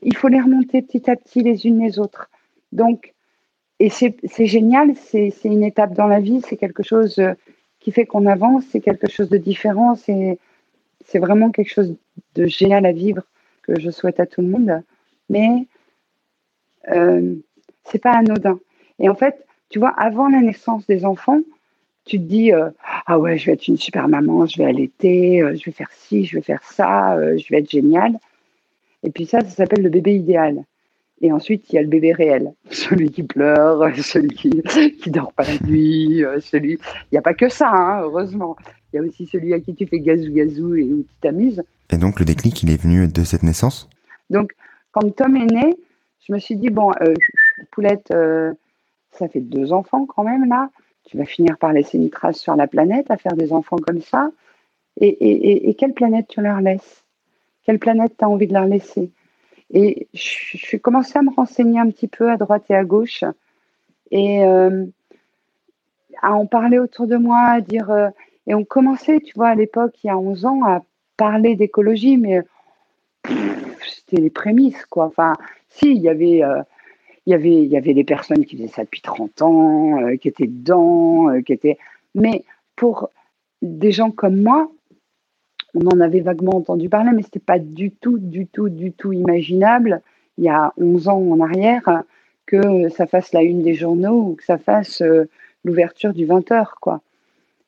il 0.02 0.16
faut 0.16 0.28
les 0.28 0.42
remonter 0.42 0.82
petit 0.82 1.10
à 1.10 1.16
petit 1.16 1.42
les 1.42 1.66
unes 1.66 1.82
les 1.82 2.00
autres. 2.00 2.30
Donc, 2.72 3.14
et 3.80 3.90
c'est 3.90 4.46
génial, 4.46 4.96
c'est 4.96 5.34
une 5.44 5.64
étape 5.64 5.94
dans 5.94 6.08
la 6.08 6.20
vie, 6.20 6.42
c'est 6.48 6.58
quelque 6.58 6.84
chose 6.84 7.20
qui 7.80 7.92
fait 7.92 8.06
qu'on 8.06 8.28
avance, 8.28 8.64
c'est 8.72 8.80
quelque 8.80 9.10
chose 9.10 9.30
de 9.30 9.38
différent, 9.38 9.96
c'est 9.96 10.38
vraiment 11.16 11.50
quelque 11.50 11.72
chose 11.72 11.96
de 12.36 12.46
génial 12.46 12.86
à 12.86 12.92
vivre 12.92 13.24
que 13.64 13.80
je 13.80 13.90
souhaite 13.90 14.20
à 14.20 14.28
tout 14.28 14.42
le 14.42 14.50
monde. 14.50 14.84
Mais 15.30 15.66
euh, 16.90 17.36
c'est 17.86 18.00
pas 18.00 18.12
anodin. 18.12 18.60
Et 19.00 19.10
en 19.10 19.16
fait, 19.16 19.46
tu 19.70 19.80
vois, 19.80 19.90
avant 19.90 20.30
la 20.30 20.42
naissance 20.42 20.86
des 20.86 21.04
enfants, 21.04 21.40
tu 22.06 22.18
te 22.18 22.24
dis 22.24 22.52
euh, 22.52 22.70
ah 23.06 23.20
ouais, 23.20 23.38
je 23.38 23.46
vais 23.46 23.54
être 23.54 23.68
une 23.68 23.78
super 23.78 24.08
maman, 24.08 24.46
je 24.46 24.58
vais 24.58 24.66
allaiter, 24.66 25.42
euh, 25.42 25.56
je 25.56 25.66
vais 25.66 25.72
faire 25.72 25.92
ci, 25.92 26.26
je 26.26 26.36
vais 26.36 26.42
faire 26.42 26.64
ça, 26.64 27.16
euh, 27.16 27.38
je 27.38 27.48
vais 27.50 27.60
être 27.60 27.70
géniale. 27.70 28.18
Et 29.04 29.12
puis 29.12 29.26
ça, 29.26 29.42
ça 29.42 29.50
s'appelle 29.50 29.84
le 29.84 29.90
bébé 29.90 30.16
idéal. 30.16 30.64
Et 31.24 31.32
ensuite, 31.32 31.70
il 31.70 31.76
y 31.76 31.80
a 31.80 31.84
le 31.84 31.88
bébé 31.88 32.14
réel, 32.14 32.54
celui 32.72 33.12
qui 33.12 33.24
pleure, 33.24 33.96
celui 34.04 34.30
qui 34.30 34.50
qui 35.02 35.12
dort 35.12 35.34
pas 35.34 35.44
la 35.44 35.68
nuit, 35.68 36.24
celui. 36.42 36.74
Il 36.74 37.14
n'y 37.14 37.18
a 37.18 37.22
pas 37.22 37.34
que 37.34 37.50
ça, 37.50 37.70
hein, 37.70 38.02
heureusement. 38.02 38.56
Il 38.92 38.98
y 38.98 39.00
a 39.00 39.04
aussi 39.04 39.26
celui 39.28 39.54
à 39.54 39.60
qui 39.60 39.74
tu 39.74 39.86
fais 39.86 40.00
gazou 40.00 40.32
gazou 40.34 40.76
et 40.76 40.84
où 40.84 41.04
tu 41.04 41.16
t'amuses. 41.22 41.64
Et 41.92 41.98
donc 41.98 42.20
le 42.20 42.26
déclic, 42.26 42.64
il 42.64 42.72
est 42.72 42.82
venu 42.82 43.08
de 43.08 43.24
cette 43.24 43.44
naissance? 43.44 43.90
Donc 44.30 44.54
quand 44.92 45.10
Tom 45.16 45.36
est 45.38 45.46
né, 45.46 45.76
je 46.28 46.34
me 46.34 46.40
suis 46.40 46.56
dit 46.56 46.70
bon, 46.70 46.92
Poulette, 47.72 48.14
ça 49.12 49.28
fait 49.30 49.40
deux 49.40 49.72
enfants 49.72 50.06
quand 50.06 50.24
même 50.24 50.50
là 50.50 50.70
tu 51.06 51.18
vas 51.18 51.26
finir 51.26 51.58
par 51.58 51.74
laisser 51.74 51.98
une 51.98 52.10
trace 52.10 52.40
sur 52.40 52.56
la 52.56 52.68
planète 52.68 53.10
à 53.12 53.18
faire 53.18 53.36
des 53.36 53.54
enfants 53.54 53.78
comme 53.78 54.02
ça. 54.02 54.32
Et, 55.00 55.76
quelle 55.78 55.94
planète 55.94 56.28
tu 56.28 56.42
leur 56.42 56.62
laisses? 56.62 57.04
Quelle 57.64 57.80
planète 57.80 58.14
tu 58.18 58.26
as 58.26 58.30
envie 58.30 58.48
de 58.48 58.54
leur 58.54 58.66
laisser? 58.66 59.12
Et 59.74 60.08
je, 60.14 60.58
suis 60.58 60.82
commencé 60.82 61.18
à 61.18 61.22
me 61.22 61.32
renseigner 61.32 61.80
un 61.80 61.90
petit 61.90 62.08
peu 62.08 62.30
à 62.30 62.38
droite 62.38 62.66
et 62.70 62.76
à 62.76 62.84
gauche 62.84 63.24
et 64.12 64.44
euh, 64.44 64.86
à 66.22 66.34
en 66.34 66.46
parler 66.46 66.78
autour 66.78 67.08
de 67.08 67.16
moi, 67.16 67.40
à 67.40 67.62
dire. 67.62 67.90
Euh, 67.90 68.10
et 68.48 68.54
on 68.54 68.66
commençait, 68.66 69.20
tu 69.22 69.34
vois, 69.36 69.50
à 69.50 69.56
l'époque, 69.56 69.96
il 70.04 70.08
y 70.08 70.10
a 70.10 70.18
11 70.18 70.46
ans, 70.46 70.66
à 70.66 70.84
parler 71.16 71.56
d'écologie, 71.56 72.18
mais 72.18 72.42
c'était 73.26 74.22
les 74.22 74.30
prémices, 74.30 74.86
quoi. 74.86 75.06
Enfin, 75.06 75.34
si, 75.70 75.92
il 75.92 76.02
y 76.02 76.10
avait. 76.10 76.44
Euh, 76.44 76.62
il 77.26 77.32
y 77.32 77.34
avait, 77.34 77.64
il 77.64 77.70
y 77.70 77.78
avait 77.78 77.94
des 77.94 78.04
personnes 78.04 78.46
qui 78.46 78.58
faisaient 78.58 78.68
ça 78.68 78.84
depuis 78.84 79.02
30 79.02 79.42
ans, 79.42 80.02
euh, 80.02 80.16
qui 80.16 80.28
étaient 80.28 80.48
dedans, 80.48 81.30
euh, 81.30 81.42
qui 81.42 81.54
étaient. 81.54 81.78
Mais 82.16 82.44
pour 82.76 83.10
des 83.62 83.92
gens 83.92 84.12
comme 84.12 84.42
moi, 84.42 84.72
on 85.74 85.86
en 85.88 86.00
avait 86.02 86.22
vaguement 86.22 86.56
entendu 86.56 86.90
parler, 86.90 87.12
mais 87.14 87.22
ce 87.22 87.28
n'était 87.28 87.40
pas 87.40 87.60
du 87.60 87.92
tout, 87.92 88.18
du 88.18 88.48
tout, 88.48 88.70
du 88.70 88.92
tout 88.92 89.14
imaginable, 89.14 90.02
il 90.38 90.46
y 90.46 90.50
a 90.50 90.74
11 90.78 91.08
ans 91.08 91.22
en 91.32 91.40
arrière, 91.40 92.04
que 92.46 92.90
ça 92.90 93.06
fasse 93.06 93.32
la 93.34 93.44
une 93.44 93.62
des 93.62 93.76
journaux 93.76 94.22
ou 94.22 94.36
que 94.36 94.44
ça 94.44 94.58
fasse 94.58 95.02
euh, 95.02 95.30
l'ouverture 95.64 96.14
du 96.14 96.26
20h, 96.26 96.72
quoi. 96.82 97.02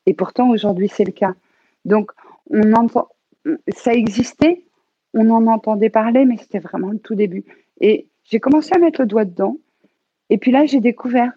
Et 0.06 0.14
pourtant, 0.14 0.50
aujourd'hui, 0.50 0.90
c'est 0.90 1.06
le 1.06 1.14
cas. 1.14 1.34
Donc, 1.86 2.12
on 2.50 2.74
entend, 2.74 3.08
ça 3.70 3.94
existait, 3.94 4.64
on 5.14 5.30
en 5.30 5.48
entendait 5.48 5.90
parler, 5.90 6.26
mais 6.26 6.38
c'était 6.38 6.60
vraiment 6.60 6.90
le 6.90 7.00
tout 7.00 7.16
début. 7.16 7.46
Et 7.80 8.08
j'ai 8.24 8.40
commencé 8.40 8.74
à 8.74 8.80
mettre 8.80 9.02
le 9.02 9.08
doigt 9.08 9.26
dedans. 9.26 9.58
Et 10.30 10.38
puis 10.38 10.52
là, 10.52 10.66
j'ai 10.66 10.80
découvert. 10.80 11.32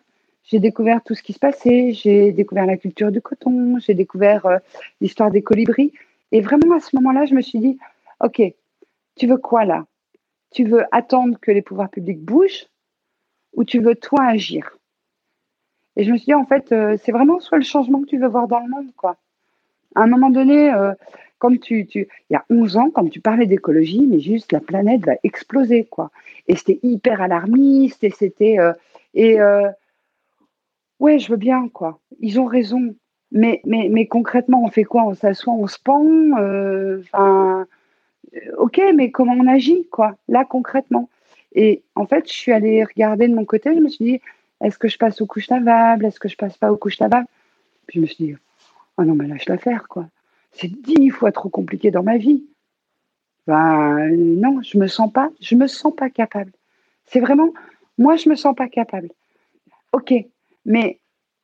J'ai 0.45 0.61
découvert 0.61 1.03
tout 1.03 1.15
ce 1.15 1.23
qui 1.23 1.33
se 1.33 1.39
passait. 1.39 1.93
J'ai 1.93 2.33
découvert 2.33 2.67
la 2.67 2.77
culture 2.77 3.11
du 3.11 3.21
coton. 3.21 3.79
J'ai 3.79 3.95
découvert 3.95 4.47
euh, 4.47 4.59
l'histoire 5.01 5.31
des 5.31 5.43
colibris. 5.43 5.93
Et 6.33 6.41
vraiment, 6.41 6.75
à 6.75 6.81
ce 6.81 6.95
moment-là, 6.97 7.27
je 7.27 7.35
me 7.35 7.41
suis 7.41 7.59
dit, 7.59 7.79
OK, 8.21 8.43
tu 9.17 9.27
veux 9.27 9.39
quoi 9.39 9.65
là? 9.65 9.87
Tu 10.53 10.65
veux 10.65 10.85
attendre 10.93 11.39
que 11.41 11.51
les 11.51 11.63
pouvoirs 11.63 11.91
publics 11.91 12.21
bougent 12.21 12.67
ou 13.55 13.65
tu 13.65 13.81
veux 13.81 13.95
toi 13.95 14.25
agir? 14.25 14.79
Et 15.97 16.05
je 16.05 16.13
me 16.13 16.17
suis 16.17 16.27
dit, 16.27 16.35
en 16.35 16.47
fait, 16.47 16.73
euh, 16.73 16.97
c'est 17.03 17.13
vraiment 17.13 17.41
soit 17.41 17.59
le 17.59 17.65
changement 17.65 18.01
que 18.03 18.07
tu 18.07 18.19
veux 18.19 18.29
voir 18.29 18.49
dans 18.49 18.61
le 18.61 18.69
monde, 18.69 18.93
quoi. 18.97 19.17
À 19.95 20.03
un 20.03 20.07
moment 20.07 20.31
donné, 20.31 20.73
euh, 20.73 20.93
tu, 21.55 21.87
tu, 21.87 22.09
il 22.31 22.33
y 22.33 22.37
a 22.37 22.45
11 22.51 22.77
ans, 22.77 22.91
quand 22.91 23.09
tu 23.09 23.21
parlais 23.21 23.47
d'écologie, 23.47 24.07
mais 24.07 24.21
juste 24.21 24.53
la 24.53 24.61
planète 24.61 25.05
va 25.05 25.15
exploser, 25.23 25.85
quoi. 25.85 26.11
Et 26.49 26.57
c'était 26.57 26.81
hyper 26.83 27.21
alarmiste, 27.23 28.05
et 28.05 28.11
c'était. 28.11 28.59
Euh, 28.59 28.73
et 29.15 29.41
euh, 29.41 29.69
ouais, 31.01 31.19
je 31.19 31.31
veux 31.31 31.37
bien, 31.37 31.69
quoi. 31.69 32.01
Ils 32.21 32.41
ont 32.41 32.47
raison. 32.47 32.95
Mais, 33.33 33.61
mais, 33.65 33.89
mais 33.91 34.07
concrètement, 34.07 34.65
on 34.65 34.71
fait 34.71 34.85
quoi? 34.85 35.05
On 35.05 35.15
s'assoit, 35.15 35.53
on 35.53 35.67
se 35.67 35.79
pend 35.79 36.05
euh, 36.39 37.03
Enfin. 37.13 37.67
ok, 38.59 38.81
mais 38.95 39.11
comment 39.11 39.35
on 39.35 39.47
agit, 39.47 39.87
quoi, 39.91 40.17
là, 40.29 40.45
concrètement? 40.45 41.09
Et 41.55 41.83
en 41.95 42.07
fait, 42.07 42.29
je 42.29 42.33
suis 42.35 42.53
allée 42.53 42.85
regarder 42.85 43.29
de 43.29 43.35
mon 43.35 43.45
côté, 43.45 43.75
je 43.75 43.81
me 43.81 43.89
suis 43.89 44.05
dit, 44.05 44.21
est-ce 44.63 44.79
que 44.79 44.89
je 44.89 44.99
passe 44.99 45.21
aux 45.21 45.27
couches 45.27 45.49
lavables 45.49 46.05
Est-ce 46.05 46.21
que 46.21 46.29
je 46.29 46.37
passe 46.37 46.57
pas 46.57 46.73
aux 46.73 46.77
couches 46.77 46.99
lavables 46.99 47.27
Puis 47.87 47.97
je 47.97 48.03
me 48.03 48.07
suis 48.07 48.25
dit, 48.25 48.37
oh 48.99 49.05
non, 49.05 49.15
mais 49.15 49.27
lâche 49.27 49.47
l'affaire, 49.47 49.89
quoi 49.89 50.07
c'est 50.57 50.69
dix 50.69 51.11
fois 51.11 51.33
trop 51.33 51.49
compliqué 51.49 51.91
dans 51.91 52.03
ma 52.03 52.17
vie. 52.17 52.45
Ben 53.47 54.09
non, 54.17 54.61
je 54.63 54.79
me 54.79 54.89
sens 54.89 55.13
pas, 55.13 55.31
je 55.41 55.55
me 55.55 55.67
sens 55.67 55.95
pas 55.95 56.11
capable. 56.11 56.53
C'est 57.05 57.21
vraiment, 57.21 57.53
moi 57.99 58.17
je 58.17 58.29
me 58.29 58.35
sens 58.35 58.57
pas 58.57 58.69
capable. 58.69 59.11
Ok, 59.93 60.13
mais 60.65 60.99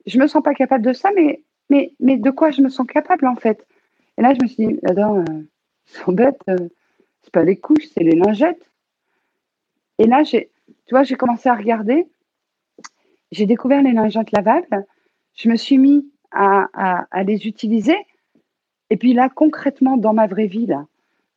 je 0.07 0.19
me 0.19 0.27
sens 0.27 0.43
pas 0.43 0.55
capable 0.55 0.85
de 0.85 0.93
ça, 0.93 1.11
mais 1.15 1.43
de 2.01 2.31
quoi 2.31 2.51
je 2.51 2.63
me 2.63 2.69
sens 2.69 2.87
capable 2.87 3.27
en 3.27 3.37
fait? 3.37 3.65
Et 4.19 4.23
là 4.23 4.35
je 4.35 4.43
me 4.43 4.49
suis 4.49 4.67
dit, 4.67 4.79
attends, 4.85 5.19
euh, 5.19 5.25
c'est 5.87 6.11
bête, 6.11 6.41
euh, 6.49 6.69
c'est 7.23 7.33
pas 7.33 7.45
les 7.45 7.57
couches, 7.57 7.89
c'est 7.95 8.03
les 8.03 8.17
lingettes. 8.17 8.71
Et 9.99 10.07
là 10.07 10.25
j'ai, 10.25 10.51
tu 10.87 10.95
vois, 10.95 11.05
j'ai 11.05 11.17
commencé 11.17 11.49
à 11.49 11.55
regarder, 11.55 12.09
j'ai 13.31 13.47
découvert 13.47 13.83
les 13.83 13.93
lingettes 13.93 14.33
lavables, 14.33 14.87
je 15.35 15.49
me 15.49 15.57
suis 15.57 15.79
mis 15.79 16.09
à 16.33 17.07
les 17.27 17.47
utiliser 17.47 17.97
et 18.93 18.99
puis 18.99 19.15
là, 19.15 19.31
concrètement, 19.35 19.97
dans 19.97 20.13
ma 20.13 20.27
vraie 20.27 20.49
vie, 20.49 20.69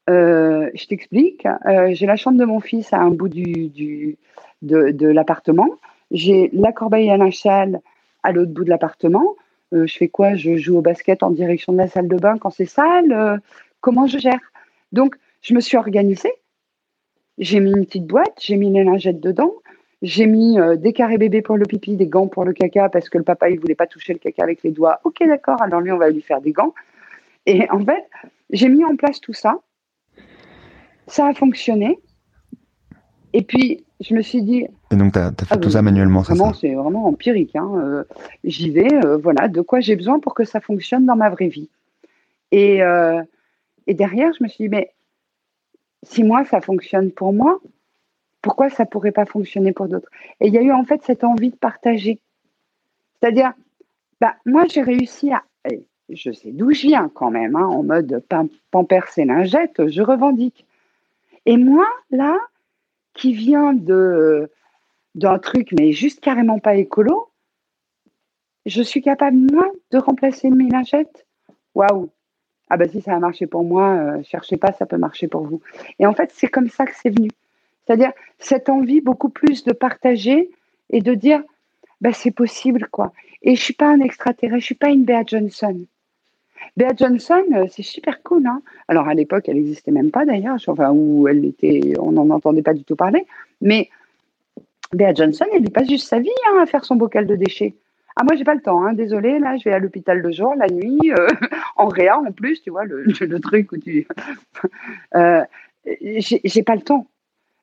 euh, 0.10 0.70
je 0.74 0.88
t'explique. 0.88 1.48
Euh, 1.66 1.92
j'ai 1.94 2.06
la 2.06 2.18
chambre 2.18 2.38
de 2.38 2.44
mon 2.44 2.60
fils 2.60 2.92
à 2.92 2.98
un 2.98 3.12
bout 3.12 3.30
du, 3.30 4.18
de, 4.62 5.08
l'appartement. 5.08 5.70
J'ai 6.12 6.50
la 6.52 6.74
corbeille 6.74 7.10
à 7.10 7.16
linge 7.16 7.38
sale 7.38 7.80
à 8.24 8.34
l'autre 8.34 8.52
bout 8.52 8.66
de 8.66 8.70
l'appartement. 8.70 9.38
Euh, 9.74 9.88
je 9.88 9.96
fais 9.96 10.10
quoi? 10.10 10.36
Je 10.36 10.58
joue 10.58 10.80
au 10.80 10.82
basket 10.82 11.24
en 11.24 11.32
direction 11.32 11.72
de 11.72 11.78
la 11.78 11.88
salle 11.88 12.10
de 12.10 12.18
bain 12.18 12.38
quand 12.38 12.50
c'est 12.50 12.66
sale. 12.66 13.40
comment 13.80 14.06
je 14.06 14.18
gère? 14.18 14.52
Donc, 14.92 15.16
je 15.42 15.54
me 15.54 15.62
suis 15.62 15.78
organisée. 15.78 16.34
J'ai 17.38 17.62
mis 17.62 17.72
une 17.72 17.86
petite 17.86 18.06
boîte, 18.06 18.38
j'ai 18.42 18.58
mis 18.58 18.70
les 18.70 18.84
lingettes 18.84 19.22
dedans. 19.22 19.54
J'ai 20.02 20.26
mis 20.26 20.58
des 20.76 20.92
carrés 20.92 21.18
bébés 21.18 21.42
pour 21.42 21.56
le 21.56 21.66
pipi, 21.66 21.96
des 21.96 22.08
gants 22.08 22.28
pour 22.28 22.44
le 22.44 22.52
caca 22.52 22.90
parce 22.90 23.08
que 23.08 23.18
le 23.18 23.24
papa 23.24 23.50
il 23.50 23.62
voulait 23.62 23.76
pas 23.76 23.88
toucher 23.88 24.12
le 24.12 24.20
caca 24.20 24.44
avec 24.44 24.62
les 24.62 24.72
doigts. 24.72 25.00
Ok 25.06 25.26
d'accord, 25.26 25.62
alors 25.62 25.80
lui 25.80 25.94
on 25.94 25.98
va 25.98 26.10
lui 26.10 26.22
faire 26.22 26.42
des 26.42 26.52
gants. 26.52 26.74
Et 27.46 27.70
en 27.70 27.84
fait, 27.84 28.04
j'ai 28.50 28.70
mis 28.70 28.84
en 28.84 28.96
place 28.96 29.20
tout 29.20 29.34
ça. 29.34 29.60
Ça 31.08 31.28
a 31.28 31.34
fonctionné. 31.34 32.00
Et 33.34 33.44
puis, 33.44 33.84
je 34.00 34.16
me 34.16 34.22
suis 34.22 34.42
dit. 34.42 34.66
Et 34.92 34.96
donc, 34.96 35.14
tu 35.14 35.20
as, 35.20 35.32
fait 35.32 35.46
ah, 35.50 35.58
tout 35.58 35.70
ça 35.70 35.82
manuellement, 35.82 36.24
c'est 36.24 36.36
ça 36.36 36.52
C'est 36.60 36.74
vraiment 36.74 37.06
empirique. 37.06 37.56
Hein. 37.56 37.70
Euh, 37.76 38.04
j'y 38.44 38.70
vais, 38.70 38.94
euh, 39.06 39.18
voilà, 39.18 39.48
de 39.48 39.62
quoi 39.62 39.80
j'ai 39.80 39.96
besoin 39.96 40.20
pour 40.20 40.34
que 40.34 40.46
ça 40.46 40.60
fonctionne 40.62 41.06
dans 41.06 41.16
ma 41.16 41.30
vraie 41.30 41.48
vie. 41.48 41.70
Et, 42.52 42.82
euh, 42.82 43.22
et 43.88 43.94
derrière, 43.94 44.32
je 44.38 44.44
me 44.44 44.48
suis 44.48 44.66
dit, 44.66 44.70
mais 44.70 44.94
si 46.04 46.24
moi, 46.24 46.46
ça 46.46 46.62
fonctionne 46.62 47.12
pour 47.12 47.34
moi, 47.34 47.60
pourquoi 48.42 48.70
ça 48.70 48.86
pourrait 48.86 49.12
pas 49.12 49.26
fonctionner 49.26 49.74
pour 49.74 49.88
d'autres? 49.88 50.10
Et 50.40 50.48
il 50.48 50.54
y 50.54 50.58
a 50.58 50.62
eu 50.62 50.72
en 50.72 50.86
fait 50.86 51.02
cette 51.04 51.24
envie 51.24 51.50
de 51.50 51.56
partager. 51.56 52.20
C'est-à-dire, 53.20 53.54
bah, 54.22 54.36
moi, 54.46 54.66
j'ai 54.72 54.82
réussi 54.82 55.32
à 55.32 55.44
je 56.10 56.32
sais 56.32 56.52
d'où 56.52 56.72
je 56.72 56.88
viens 56.88 57.10
quand 57.14 57.32
même, 57.32 57.56
hein, 57.56 57.66
en 57.66 57.84
mode 57.84 58.24
pampers 58.72 59.08
et 59.18 59.26
lingettes, 59.26 59.88
je 59.88 60.02
revendique. 60.02 60.66
Et 61.46 61.58
moi, 61.58 61.88
là, 62.12 62.38
qui 63.14 63.34
viens 63.34 63.74
d'un 63.74 65.40
truc, 65.40 65.74
mais 65.78 65.92
juste 65.92 66.20
carrément 66.22 66.60
pas 66.60 66.76
écolo, 66.76 67.30
je 68.66 68.82
suis 68.82 69.02
capable, 69.02 69.38
moi, 69.38 69.72
de 69.92 69.98
remplacer 69.98 70.50
mes 70.50 70.70
lingettes. 70.70 71.26
Waouh, 71.76 72.10
Ah 72.70 72.78
bah 72.78 72.88
si 72.88 73.02
ça 73.02 73.16
a 73.16 73.20
marché 73.20 73.48
pour 73.48 73.64
moi, 73.64 73.94
euh, 73.96 74.24
cherchez 74.24 74.58
pas, 74.58 74.72
ça 74.74 74.86
peut 74.86 74.98
marcher 74.98 75.28
pour 75.28 75.44
vous. 75.48 75.62
Et 76.00 76.06
en 76.08 76.14
fait, 76.14 76.32
c'est 76.34 76.48
comme 76.48 76.70
ça 76.70 76.86
que 76.86 76.96
c'est 76.96 77.10
venu. 77.12 77.30
C'est-à-dire 77.86 78.12
cette 78.40 78.70
envie 78.70 79.02
beaucoup 79.02 79.30
plus 79.30 79.64
de 79.64 79.74
partager 79.74 80.50
et 80.90 81.02
de 81.02 81.14
dire, 81.14 81.44
bah 82.02 82.14
c'est 82.14 82.32
possible 82.32 82.88
quoi. 82.92 83.14
Et 83.44 83.56
je 83.56 83.62
suis 83.62 83.74
pas 83.74 83.88
un 83.88 84.00
extraterrestre, 84.00 84.62
je 84.62 84.66
suis 84.66 84.76
pas 84.76 84.90
une 84.90 85.06
Bea 85.06 85.24
Johnson. 85.26 85.86
Bea 86.78 86.94
Johnson, 86.96 87.44
euh, 87.54 87.66
c'est 87.70 87.84
super 87.84 88.22
cool. 88.24 88.46
Hein 88.48 88.62
Alors 88.88 89.08
à 89.08 89.14
l'époque, 89.14 89.48
elle 89.48 89.56
n'existait 89.56 89.92
même 89.92 90.12
pas 90.12 90.26
d'ailleurs, 90.26 90.58
enfin 90.68 90.92
où 90.92 91.28
elle 91.28 91.46
était, 91.46 91.94
on 92.00 92.12
n'en 92.12 92.30
entendait 92.30 92.62
pas 92.62 92.74
du 92.74 92.84
tout 92.84 92.96
parler. 92.96 93.26
Mais 93.62 93.90
Bea 94.94 95.14
Johnson, 95.14 95.46
elle 95.54 95.70
passe 95.72 95.90
juste 95.90 96.08
sa 96.08 96.20
vie 96.20 96.30
hein, 96.50 96.60
à 96.62 96.66
faire 96.66 96.86
son 96.86 96.96
bocal 96.96 97.28
de 97.28 97.36
déchets. 97.36 97.76
Ah 98.18 98.24
moi 98.24 98.36
j'ai 98.38 98.46
pas 98.46 98.56
le 98.56 98.62
temps, 98.62 98.82
hein, 98.82 98.94
désolé, 98.94 99.40
là 99.40 99.58
je 99.58 99.64
vais 99.66 99.74
à 99.74 99.80
l'hôpital 99.80 100.20
le 100.20 100.32
jour, 100.32 100.56
la 100.56 100.68
nuit, 100.68 101.12
euh, 101.12 101.28
en 101.76 101.88
réa 101.88 102.18
en 102.18 102.32
plus, 102.32 102.62
tu 102.62 102.70
vois, 102.70 102.86
le, 102.86 103.04
le 103.04 103.40
truc 103.40 103.74
où 103.74 103.78
tu... 103.78 104.08
euh, 105.16 105.44
j'ai 105.86 106.64
pas 106.64 106.76
le 106.76 106.82
temps. 106.82 107.08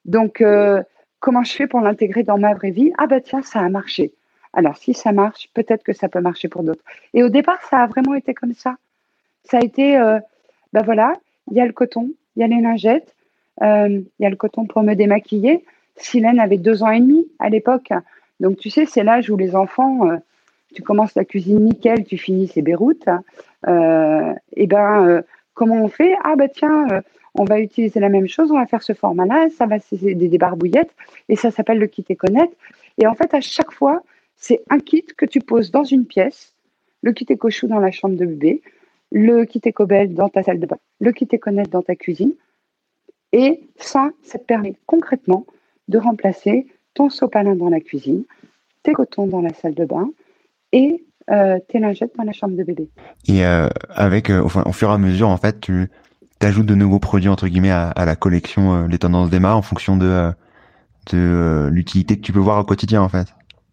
Donc 0.04 0.42
euh, 0.42 0.82
comment 1.20 1.42
je 1.42 1.52
fais 1.52 1.66
pour 1.66 1.80
l'intégrer 1.80 2.22
dans 2.22 2.38
ma 2.38 2.52
vraie 2.52 2.70
vie? 2.70 2.92
Ah 2.98 3.06
bah 3.06 3.20
tiens, 3.20 3.42
ça 3.42 3.60
a 3.60 3.68
marché. 3.70 4.12
Alors 4.52 4.76
si 4.76 4.92
ça 4.92 5.12
marche, 5.12 5.48
peut-être 5.54 5.82
que 5.82 5.94
ça 5.94 6.10
peut 6.10 6.20
marcher 6.20 6.48
pour 6.48 6.62
d'autres. 6.62 6.84
Et 7.14 7.22
au 7.22 7.30
départ, 7.30 7.62
ça 7.70 7.78
a 7.78 7.86
vraiment 7.86 8.14
été 8.14 8.34
comme 8.34 8.52
ça. 8.52 8.76
Ça 9.44 9.58
a 9.58 9.60
été, 9.60 9.96
ben 10.72 10.82
voilà, 10.82 11.14
il 11.50 11.56
y 11.56 11.60
a 11.60 11.66
le 11.66 11.72
coton, 11.72 12.10
il 12.36 12.40
y 12.40 12.44
a 12.44 12.46
les 12.46 12.60
lingettes, 12.60 13.14
euh, 13.62 13.88
il 13.88 14.22
y 14.22 14.26
a 14.26 14.30
le 14.30 14.36
coton 14.36 14.66
pour 14.66 14.82
me 14.82 14.94
démaquiller. 14.94 15.64
Silène 15.96 16.40
avait 16.40 16.58
deux 16.58 16.82
ans 16.82 16.90
et 16.90 17.00
demi 17.00 17.26
à 17.38 17.48
l'époque. 17.48 17.90
Donc 18.40 18.56
tu 18.58 18.70
sais, 18.70 18.86
c'est 18.86 19.04
l'âge 19.04 19.30
où 19.30 19.36
les 19.36 19.54
enfants, 19.54 20.08
euh, 20.08 20.16
tu 20.74 20.82
commences 20.82 21.14
la 21.14 21.24
cuisine 21.24 21.64
nickel, 21.64 22.04
tu 22.04 22.16
finis 22.16 22.48
ces 22.48 22.62
Beyrouth. 22.62 23.06
et 23.66 24.66
ben, 24.66 25.22
comment 25.54 25.82
on 25.84 25.88
fait? 25.88 26.14
Ah 26.24 26.34
bah 26.36 26.48
tiens, 26.48 27.02
on 27.34 27.44
va 27.44 27.60
utiliser 27.60 28.00
la 28.00 28.08
même 28.08 28.28
chose, 28.28 28.50
on 28.50 28.58
va 28.58 28.66
faire 28.66 28.82
ce 28.82 28.94
format-là, 28.94 29.48
ça 29.56 29.66
va 29.66 29.78
c'est 29.78 29.96
des, 30.14 30.14
des 30.14 30.38
barbouillettes, 30.38 30.94
et 31.28 31.36
ça 31.36 31.50
s'appelle 31.50 31.78
le 31.78 31.86
kit 31.86 32.04
et 32.08 32.16
connaître. 32.16 32.54
Et 32.98 33.06
en 33.06 33.14
fait, 33.14 33.34
à 33.34 33.40
chaque 33.40 33.72
fois, 33.72 34.02
c'est 34.36 34.62
un 34.70 34.78
kit 34.78 35.04
que 35.16 35.26
tu 35.26 35.40
poses 35.40 35.70
dans 35.70 35.84
une 35.84 36.06
pièce, 36.06 36.54
le 37.02 37.12
kit 37.12 37.26
écochou 37.28 37.66
dans 37.68 37.80
la 37.80 37.90
chambre 37.90 38.16
de 38.16 38.24
bébé, 38.24 38.62
le 39.12 39.44
kit 39.44 39.60
écobel 39.64 40.14
dans 40.14 40.28
ta 40.28 40.42
salle 40.42 40.58
de 40.58 40.66
bain, 40.66 40.78
le 41.00 41.12
kit 41.12 41.28
éconnette 41.30 41.70
dans 41.70 41.82
ta 41.82 41.94
cuisine. 41.94 42.32
Et 43.32 43.60
ça, 43.76 44.10
ça 44.22 44.38
te 44.38 44.44
permet 44.44 44.74
concrètement 44.86 45.46
de 45.88 45.98
remplacer 45.98 46.66
ton 46.94 47.10
sopalin 47.10 47.54
dans 47.54 47.68
la 47.68 47.80
cuisine, 47.80 48.24
tes 48.82 48.92
cotons 48.92 49.26
dans 49.26 49.40
la 49.40 49.52
salle 49.54 49.74
de 49.74 49.84
bain 49.84 50.10
et 50.72 51.04
euh, 51.30 51.58
tes 51.68 51.78
lingettes 51.78 52.16
dans 52.16 52.24
la 52.24 52.32
chambre 52.32 52.56
de 52.56 52.64
bébé. 52.64 52.88
Et 53.28 53.44
euh, 53.44 53.68
avec, 53.90 54.30
euh, 54.30 54.42
enfin, 54.42 54.64
au 54.66 54.72
fur 54.72 54.90
et 54.90 54.92
à 54.92 54.98
mesure, 54.98 55.28
en 55.28 55.36
fait, 55.36 55.60
tu 55.60 55.90
ajoutes 56.40 56.66
de 56.66 56.74
nouveaux 56.74 56.98
produits 56.98 57.28
entre 57.28 57.46
guillemets 57.48 57.70
à, 57.70 57.90
à 57.90 58.04
la 58.04 58.16
collection 58.16 58.74
euh, 58.74 58.88
Les 58.88 58.98
Tendances 58.98 59.30
d'Emma 59.30 59.54
en 59.54 59.62
fonction 59.62 59.96
de, 59.96 60.32
de 61.12 61.68
l'utilité 61.70 62.16
que 62.16 62.22
tu 62.22 62.32
peux 62.32 62.40
voir 62.40 62.58
au 62.58 62.64
quotidien, 62.64 63.02
en 63.02 63.08
fait. 63.08 63.28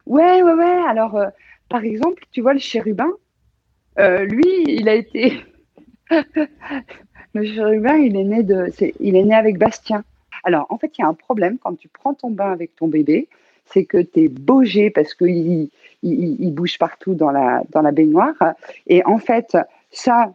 Ouais, 0.06 0.44
ouais, 0.44 0.54
ouais. 0.54 0.84
Alors, 0.88 1.20
par 1.70 1.84
exemple, 1.84 2.24
tu 2.32 2.42
vois 2.42 2.54
le 2.54 2.60
chérubin, 2.60 3.10
lui, 4.26 4.64
il 4.68 4.88
a 4.90 4.96
été 4.96 5.44
le 7.34 7.44
chérubin, 7.44 7.96
il 7.98 8.16
est 8.16 8.24
né 8.24 8.44
de, 8.44 8.68
il 9.00 9.16
est 9.16 9.24
né 9.24 9.36
avec 9.36 9.58
Bastien. 9.58 10.04
Alors, 10.44 10.68
en 10.70 10.78
fait, 10.78 10.98
il 10.98 11.02
y 11.02 11.04
a 11.04 11.08
un 11.08 11.14
problème 11.14 11.58
quand 11.60 11.76
tu 11.76 11.88
prends 11.88 12.14
ton 12.14 12.32
bain 12.32 12.52
avec 12.52 12.76
ton 12.76 12.88
bébé, 12.88 13.28
c'est 13.66 13.86
que 13.86 13.98
tu 13.98 14.22
es 14.22 14.28
baugé 14.30 14.90
parce 14.90 15.14
qu'il 15.14 15.70
il, 16.02 16.54
bouge 16.54 16.78
partout 16.78 17.14
dans 17.14 17.32
la, 17.32 17.64
dans 17.70 17.82
la 17.82 17.92
baignoire. 17.92 18.36
Et 18.88 19.06
en 19.06 19.20
fait, 19.20 19.58
ça, 19.92 20.34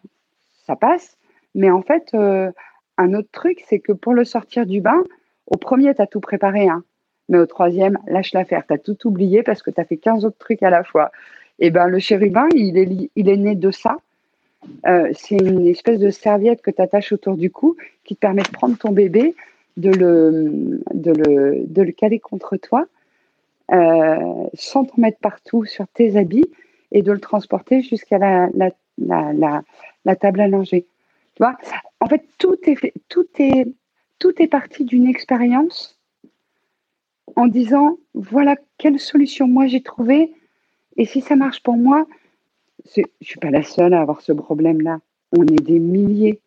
ça 0.67 0.77
passe. 0.77 1.17
Mais 1.55 1.71
en 1.71 1.83
fait, 1.83 2.11
euh, 2.15 2.51
un 2.97 3.15
autre 3.15 3.29
truc, 3.33 3.63
c'est 3.67 3.81
que 3.81 3.93
pour 3.93 4.15
le 4.15 4.25
sortir 4.25 4.67
du 4.67 4.81
bain, 4.81 5.03
au 5.47 5.57
premier, 5.57 5.95
tu 5.95 6.03
as 6.03 6.07
tout 6.07 6.21
préparé. 6.21 6.69
Hein, 6.69 6.85
mais 7.29 7.39
au 7.39 7.47
troisième, 7.47 7.99
lâche 8.07 8.33
l'affaire. 8.33 8.65
Tu 8.67 8.75
as 8.75 8.79
tout 8.79 9.07
oublié 9.07 9.43
parce 9.43 9.63
que 9.63 9.71
tu 9.71 9.81
as 9.81 9.85
fait 9.85 9.97
15 9.97 10.25
autres 10.25 10.39
trucs 10.39 10.63
à 10.63 10.71
la 10.71 10.85
fois. 10.85 11.11
Et 11.59 11.71
ben 11.71 11.87
le 11.87 11.99
chérubin, 11.99 12.49
il 12.55 12.79
est, 12.79 13.37
né 13.37 13.55
de 13.55 13.71
ça. 13.71 13.99
Euh, 14.87 15.11
c'est 15.15 15.37
une 15.37 15.67
espèce 15.67 15.99
de 15.99 16.11
serviette 16.11 16.63
que 16.63 16.71
tu 16.71 16.83
attaches 16.83 17.13
autour 17.13 17.37
du 17.37 17.51
cou 17.51 17.77
qui 18.05 18.15
te 18.15 18.21
permet 18.21 18.43
de 18.43 18.49
prendre 18.49 18.77
ton 18.77 18.93
bébé, 18.93 19.35
de 19.77 19.91
le, 19.91 20.81
de 20.93 21.13
le, 21.13 21.65
de 21.67 21.83
le 21.83 21.93
caler 21.93 22.19
contre 22.19 22.57
toi, 22.57 22.87
euh, 23.73 24.47
sans 24.55 24.85
t'en 24.85 25.01
mettre 25.01 25.19
partout 25.19 25.65
sur 25.65 25.87
tes 25.89 26.17
habits 26.17 26.47
et 26.93 27.03
de 27.03 27.13
le 27.13 27.21
transporter 27.21 27.83
jusqu'à 27.83 28.19
la, 28.19 28.49
table 30.17 30.41
à 30.41 30.49
langer. 30.49 30.87
Tu 31.35 31.43
vois? 31.43 31.57
En 32.01 32.07
fait, 32.07 32.25
tout 32.39 32.57
est, 32.65 32.77
fait, 32.77 32.95
tout 33.09 33.27
est, 33.39 33.67
tout 34.19 34.41
est 34.41 34.47
parti 34.47 34.85
d'une 34.85 35.07
expérience 35.07 35.99
en 37.37 37.47
disant 37.47 37.99
voilà 38.15 38.57
quelle 38.79 39.01
solution 39.01 39.49
moi 39.49 39.67
j'ai 39.67 39.83
trouvée 39.83 40.33
et 40.97 41.05
si 41.05 41.21
ça 41.21 41.37
marche 41.37 41.63
pour 41.63 41.77
moi, 41.77 42.07
je 42.95 43.01
ne 43.01 43.07
suis 43.27 43.39
pas 43.39 43.51
la 43.51 43.63
seule 43.63 43.95
à 43.95 44.01
avoir 44.01 44.21
ce 44.21 44.33
problème-là. 44.33 45.01
On 45.33 45.43
est 45.43 45.63
des 45.63 45.79
milliers. 45.79 46.41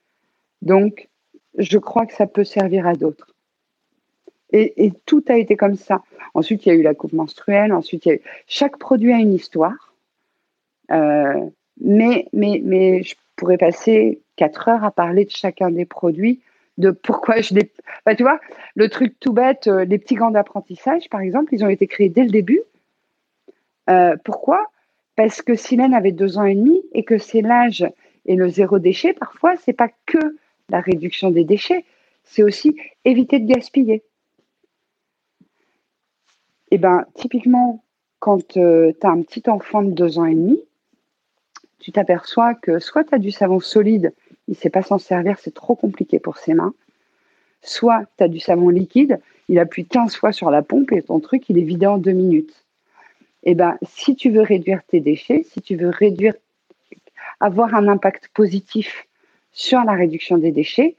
Donc, 0.61 1.09
je 1.57 1.77
crois 1.77 2.05
que 2.05 2.13
ça 2.13 2.27
peut 2.27 2.43
servir 2.43 2.87
à 2.87 2.93
d'autres. 2.93 3.33
Et, 4.53 4.93
tout 5.05 5.23
a 5.27 5.37
été 5.37 5.57
comme 5.57 5.75
ça. 5.75 6.03
Ensuite, 6.33 6.65
il 6.65 6.69
y 6.69 6.71
a 6.71 6.75
eu 6.75 6.81
la 6.81 6.93
coupe 6.93 7.11
menstruelle. 7.11 7.73
Ensuite, 7.73 8.05
il 8.05 8.09
y 8.09 8.11
a 8.13 8.15
eu... 8.15 8.21
chaque 8.47 8.77
produit 8.77 9.11
a 9.11 9.17
une 9.17 9.33
histoire. 9.33 9.93
Euh, 10.91 11.49
mais, 11.81 12.27
mais, 12.31 13.03
je 13.03 13.15
pourrais 13.35 13.57
passer 13.57 14.21
quatre 14.37 14.69
heures 14.69 14.85
à 14.85 14.91
parler 14.91 15.25
de 15.25 15.31
chacun 15.31 15.69
des 15.69 15.85
produits, 15.85 16.39
de 16.77 16.91
pourquoi 16.91 17.41
je 17.41 17.55
les. 17.55 17.71
Enfin, 18.05 18.15
tu 18.15 18.23
vois, 18.23 18.39
le 18.75 18.87
truc 18.87 19.19
tout 19.19 19.33
bête, 19.33 19.67
euh, 19.67 19.83
les 19.83 19.97
petits 19.97 20.15
gants 20.15 20.31
d'apprentissage, 20.31 21.09
par 21.09 21.19
exemple, 21.19 21.53
ils 21.53 21.65
ont 21.65 21.69
été 21.69 21.85
créés 21.85 22.09
dès 22.09 22.23
le 22.23 22.29
début. 22.29 22.61
Euh, 23.89 24.15
pourquoi? 24.23 24.71
Parce 25.15 25.41
que 25.41 25.55
Silène 25.55 25.93
avait 25.93 26.11
deux 26.11 26.37
ans 26.37 26.45
et 26.45 26.55
demi 26.55 26.81
et 26.93 27.03
que 27.03 27.17
c'est 27.17 27.41
l'âge 27.41 27.85
et 28.25 28.35
le 28.35 28.49
zéro 28.49 28.79
déchet, 28.79 29.13
parfois, 29.13 29.55
c'est 29.57 29.73
pas 29.73 29.89
que 30.05 30.19
la 30.69 30.81
réduction 30.81 31.31
des 31.31 31.45
déchets, 31.45 31.85
c'est 32.23 32.43
aussi 32.43 32.75
éviter 33.05 33.39
de 33.39 33.51
gaspiller. 33.51 34.03
Et 36.69 36.75
eh 36.75 36.77
ben, 36.77 37.05
typiquement, 37.13 37.81
quand 38.19 38.57
euh, 38.57 38.91
tu 38.99 39.07
as 39.07 39.09
un 39.09 39.21
petit 39.21 39.49
enfant 39.49 39.81
de 39.81 39.91
deux 39.91 40.19
ans 40.19 40.25
et 40.25 40.35
demi, 40.35 40.59
tu 41.79 41.93
t'aperçois 41.93 42.55
que 42.55 42.79
soit 42.79 43.05
tu 43.05 43.15
as 43.15 43.19
du 43.19 43.31
savon 43.31 43.61
solide, 43.61 44.13
il 44.49 44.51
ne 44.51 44.55
sait 44.55 44.69
pas 44.69 44.81
s'en 44.81 44.97
servir, 44.97 45.39
c'est 45.39 45.53
trop 45.53 45.75
compliqué 45.75 46.19
pour 46.19 46.37
ses 46.37 46.53
mains, 46.53 46.73
soit 47.61 48.03
tu 48.17 48.23
as 48.25 48.27
du 48.27 48.41
savon 48.41 48.67
liquide, 48.67 49.21
il 49.47 49.59
appuie 49.59 49.85
15 49.85 50.17
fois 50.17 50.33
sur 50.33 50.51
la 50.51 50.61
pompe 50.61 50.91
et 50.91 51.01
ton 51.01 51.21
truc, 51.21 51.49
il 51.49 51.57
est 51.57 51.63
vidé 51.63 51.85
en 51.85 51.97
deux 51.97 52.11
minutes. 52.11 52.66
Eh 53.49 53.55
ben, 53.55 53.77
si 53.81 54.17
tu 54.17 54.29
veux 54.29 54.41
réduire 54.41 54.83
tes 54.83 54.99
déchets, 54.99 55.43
si 55.43 55.61
tu 55.61 55.77
veux 55.77 55.89
réduire, 55.89 56.33
avoir 57.39 57.73
un 57.75 57.87
impact 57.87 58.27
positif 58.33 59.07
sur 59.53 59.85
la 59.85 59.93
réduction 59.93 60.37
des 60.37 60.51
déchets, 60.51 60.97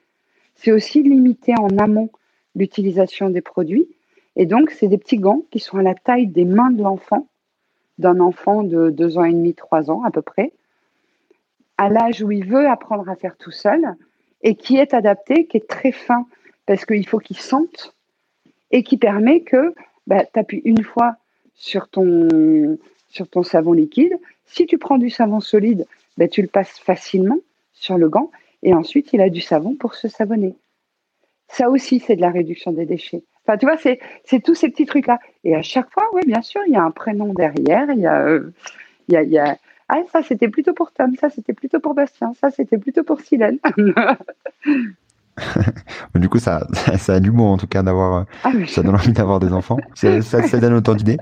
c'est 0.55 0.73
aussi 0.73 1.03
limiter 1.03 1.53
en 1.59 1.77
amont 1.77 2.09
l'utilisation 2.55 3.29
des 3.29 3.43
produits. 3.43 3.87
Et 4.35 4.47
donc, 4.47 4.71
c'est 4.71 4.89
des 4.89 4.97
petits 4.97 5.19
gants 5.19 5.43
qui 5.51 5.59
sont 5.59 5.77
à 5.77 5.83
la 5.83 5.95
taille 5.95 6.27
des 6.27 6.47
mains 6.47 6.71
de 6.71 6.83
l'enfant, 6.83 7.29
d'un 7.99 8.19
enfant 8.19 8.63
de 8.63 8.89
2 8.89 9.19
ans 9.19 9.25
et 9.25 9.33
demi, 9.33 9.53
3 9.53 9.91
ans 9.91 10.03
à 10.05 10.11
peu 10.11 10.23
près, 10.23 10.53
à 11.77 11.91
l'âge 11.91 12.23
où 12.23 12.31
il 12.31 12.47
veut 12.47 12.67
apprendre 12.67 13.11
à 13.11 13.17
faire 13.17 13.37
tout 13.37 13.51
seul 13.51 13.95
et 14.41 14.55
qui 14.55 14.79
est 14.79 14.95
adapté, 14.95 15.47
qui 15.47 15.59
est 15.59 15.69
très 15.69 15.93
fin 15.93 16.27
parce 16.65 16.87
qu'il 16.87 17.07
faut 17.07 17.19
qu'il 17.19 17.37
sente 17.37 17.95
et 18.71 18.83
qui 18.83 18.97
permet 18.97 19.43
que 19.43 19.75
bah, 20.07 20.25
tu 20.25 20.41
appuies 20.41 20.63
une 20.65 20.83
fois 20.83 21.19
sur 21.59 21.89
ton, 21.89 22.79
savon 23.43 23.73
liquide. 23.73 24.19
Si 24.47 24.67
tu 24.67 24.79
prends 24.79 24.97
du 24.97 25.11
savon 25.11 25.41
solide, 25.41 25.87
bah, 26.17 26.29
tu 26.29 26.41
le 26.41 26.49
passes 26.49 26.79
facilement 26.79 27.39
sur 27.75 27.99
le 27.99 28.09
gant 28.09 28.31
et 28.63 28.73
ensuite 28.75 29.13
il 29.13 29.21
a 29.21 29.29
du 29.29 29.41
savon 29.41 29.75
pour 29.75 29.95
se 29.95 30.09
savonner. 30.09 30.55
Ça 31.49 31.69
aussi, 31.71 32.01
c'est 32.01 32.17
de 32.17 32.21
la 32.21 32.31
réduction 32.31 32.73
des 32.73 32.87
déchets. 32.87 33.23
Enfin, 33.45 33.57
tu 33.57 33.67
vois, 33.67 33.79
c'est, 33.79 34.01
c'est 34.25 34.43
tous 34.43 34.55
ces 34.55 34.69
petits 34.69 34.85
trucs-là. 34.85 35.19
Et 35.45 35.55
à 35.55 35.63
chaque 35.63 35.91
fois, 35.91 36.05
oui, 36.13 36.23
bien 36.27 36.43
sûr, 36.43 36.61
il 36.67 36.73
y 36.73 36.77
a 36.77 36.83
un 36.83 36.91
prénom 36.91 37.33
derrière, 37.33 37.91
il 37.91 38.01
y 38.01 38.07
a, 38.07 38.27
euh, 38.27 38.51
il 39.09 39.57
ah, 39.91 40.03
ça, 40.13 40.23
c'était 40.23 40.49
plutôt 40.49 40.75
pour 40.75 40.93
Tom, 40.93 41.17
ça, 41.17 41.31
c'était 41.31 41.55
plutôt 41.55 41.81
pour 41.81 41.95
Bastien, 41.95 42.35
ça, 42.35 42.51
c'était 42.51 42.77
plutôt 42.77 43.05
pour 43.05 43.23
Silène. 43.23 43.59
du 46.15 46.29
coup, 46.29 46.39
ça, 46.39 46.67
ça, 46.99 47.15
a 47.15 47.21
du 47.21 47.31
mot 47.31 47.47
en 47.47 47.57
tout 47.57 47.67
cas 47.67 47.83
d'avoir, 47.83 48.27
ah, 48.45 48.51
ça 48.67 48.83
donne 48.83 48.95
envie 48.95 49.13
d'avoir 49.13 49.41
des 49.41 49.53
enfants. 49.53 49.79
Ça, 49.95 50.21
ça, 50.23 50.59
donne 50.59 50.75
autant 50.75 50.95
d'idées. 50.95 51.19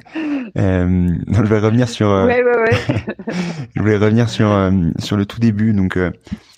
Euh, 0.57 1.09
je 1.33 1.43
vais 1.43 1.59
revenir 1.59 1.89
sur. 1.89 2.09
Euh, 2.09 2.27
ouais, 2.27 2.43
ouais, 2.43 2.59
ouais. 2.59 3.05
je 3.75 3.81
voulais 3.81 3.97
revenir 3.97 4.29
sur 4.29 4.51
euh, 4.51 4.71
sur 4.99 5.17
le 5.17 5.27
tout 5.27 5.41
début, 5.41 5.73
donc 5.73 5.97
euh, 5.97 6.11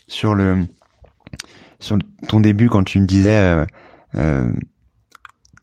sur 0.07 0.35
le 0.35 0.64
sur 1.81 1.99
ton 2.29 2.40
début 2.40 2.68
quand 2.68 2.85
tu 2.85 3.01
me 3.01 3.07
disais, 3.07 3.37
euh, 3.37 3.64
euh, 4.16 4.51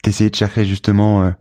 t'essayais 0.03 0.29
de 0.29 0.35
chercher 0.35 0.65
justement 0.65 1.31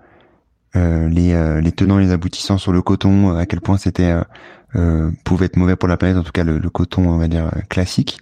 les 0.74 1.60
les 1.62 1.72
tenants 1.72 1.98
et 1.98 2.04
les 2.04 2.12
aboutissants 2.12 2.58
sur 2.58 2.72
le 2.72 2.82
coton, 2.82 3.36
à 3.36 3.46
quel 3.46 3.60
point 3.60 3.76
c'était 3.76 4.14
euh, 4.76 5.10
pouvait 5.24 5.46
être 5.46 5.56
mauvais 5.56 5.76
pour 5.76 5.88
la 5.88 5.96
planète, 5.96 6.16
en 6.16 6.24
tout 6.24 6.32
cas 6.32 6.42
le, 6.42 6.58
le, 6.58 6.70
coton, 6.70 7.08
on 7.08 7.18
va 7.18 7.28
dire, 7.28 7.48
classique. 7.68 8.18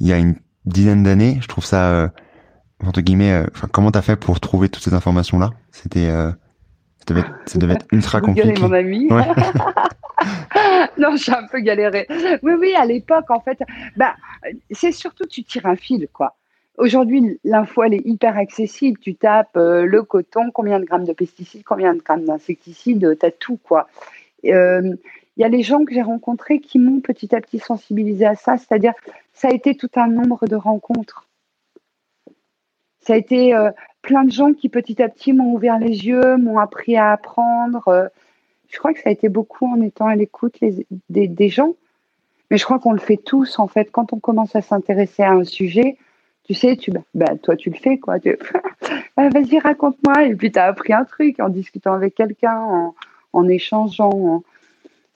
il 0.00 0.06
y 0.06 0.12
a 0.12 0.16
une 0.16 0.36
dizaine 0.64 1.02
d'années. 1.02 1.38
Je 1.40 1.48
trouve 1.48 1.64
ça, 1.64 2.10
entre 2.84 3.00
guillemets, 3.00 3.44
enfin, 3.54 3.68
comment 3.70 3.90
t'as 3.90 4.02
fait 4.02 4.16
pour 4.16 4.40
trouver 4.40 4.68
toutes 4.68 4.82
ces 4.82 4.94
informations-là? 4.94 5.50
C'était, 5.70 6.08
ça 6.08 6.34
devait, 7.06 7.20
être, 7.20 7.32
ça 7.46 7.58
devait 7.58 7.74
être 7.74 7.86
ultra 7.92 8.20
compliqué. 8.20 8.60
mon 8.60 8.72
ami. 8.72 9.08
non, 10.98 11.16
j'ai 11.16 11.32
un 11.32 11.46
peu 11.50 11.60
galéré. 11.60 12.06
Oui, 12.42 12.52
oui, 12.58 12.74
à 12.74 12.84
l'époque, 12.84 13.30
en 13.30 13.40
fait, 13.40 13.58
bah, 13.96 14.14
c'est 14.70 14.92
surtout 14.92 15.26
tu 15.26 15.42
tires 15.44 15.66
un 15.66 15.76
fil, 15.76 16.08
quoi. 16.12 16.36
Aujourd'hui, 16.78 17.38
l'info, 17.44 17.82
elle 17.82 17.94
est 17.94 18.06
hyper 18.06 18.36
accessible. 18.36 18.98
Tu 18.98 19.14
tapes 19.14 19.56
euh, 19.56 19.84
le 19.84 20.02
coton, 20.02 20.50
combien 20.52 20.80
de 20.80 20.84
grammes 20.84 21.04
de 21.04 21.12
pesticides, 21.12 21.64
combien 21.64 21.94
de 21.94 22.00
grammes 22.00 22.24
d'insecticides, 22.24 23.18
tu 23.18 23.26
as 23.26 23.30
tout, 23.30 23.58
quoi. 23.62 23.88
Il 25.36 25.42
euh, 25.42 25.44
y 25.44 25.44
a 25.44 25.48
les 25.48 25.62
gens 25.62 25.84
que 25.84 25.94
j'ai 25.94 26.02
rencontrés 26.02 26.60
qui 26.60 26.78
m'ont 26.78 27.00
petit 27.00 27.34
à 27.34 27.40
petit 27.40 27.58
sensibilisé 27.58 28.26
à 28.26 28.34
ça, 28.34 28.56
c'est-à-dire, 28.56 28.92
ça 29.32 29.48
a 29.48 29.52
été 29.52 29.74
tout 29.74 29.90
un 29.96 30.08
nombre 30.08 30.46
de 30.46 30.56
rencontres. 30.56 31.28
Ça 33.00 33.14
a 33.14 33.16
été 33.16 33.54
euh, 33.54 33.70
plein 34.02 34.24
de 34.24 34.30
gens 34.30 34.52
qui 34.52 34.68
petit 34.68 35.02
à 35.02 35.08
petit 35.08 35.32
m'ont 35.32 35.52
ouvert 35.52 35.78
les 35.78 36.06
yeux, 36.06 36.36
m'ont 36.36 36.58
appris 36.58 36.96
à 36.96 37.12
apprendre. 37.12 38.10
je 38.68 38.78
crois 38.78 38.92
que 38.92 39.00
ça 39.00 39.08
a 39.08 39.12
été 39.12 39.28
beaucoup 39.28 39.66
en 39.66 39.80
étant 39.80 40.06
à 40.06 40.14
l'écoute 40.14 40.58
des, 41.08 41.48
gens. 41.48 41.74
Mais 42.50 42.58
je 42.58 42.64
crois 42.64 42.78
qu'on 42.78 42.92
le 42.92 43.00
fait 43.00 43.16
tous, 43.16 43.58
en 43.58 43.66
fait. 43.66 43.90
Quand 43.90 44.12
on 44.12 44.20
commence 44.20 44.54
à 44.54 44.62
s'intéresser 44.62 45.22
à 45.22 45.32
un 45.32 45.44
sujet, 45.44 45.96
tu 46.44 46.54
sais, 46.54 46.76
tu, 46.76 46.92
bah, 47.14 47.36
toi, 47.42 47.56
tu 47.56 47.70
le 47.70 47.76
fais, 47.76 47.98
quoi. 47.98 48.16
Ah, 49.16 49.28
vas-y, 49.28 49.58
raconte-moi. 49.58 50.24
Et 50.24 50.34
puis, 50.34 50.50
tu 50.50 50.58
as 50.58 50.64
appris 50.64 50.92
un 50.92 51.04
truc 51.04 51.38
en 51.38 51.50
discutant 51.50 51.92
avec 51.92 52.14
quelqu'un, 52.14 52.92
en, 53.32 53.48
échangeant. 53.48 54.42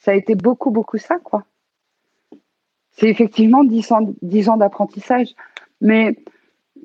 Ça 0.06 0.12
a 0.12 0.14
été 0.14 0.36
beaucoup, 0.36 0.70
beaucoup 0.70 0.98
ça, 0.98 1.18
quoi. 1.18 1.42
C'est 2.92 3.08
effectivement 3.08 3.64
10 3.64 3.90
ans, 3.90 4.56
d'apprentissage. 4.56 5.34
Mais 5.80 6.16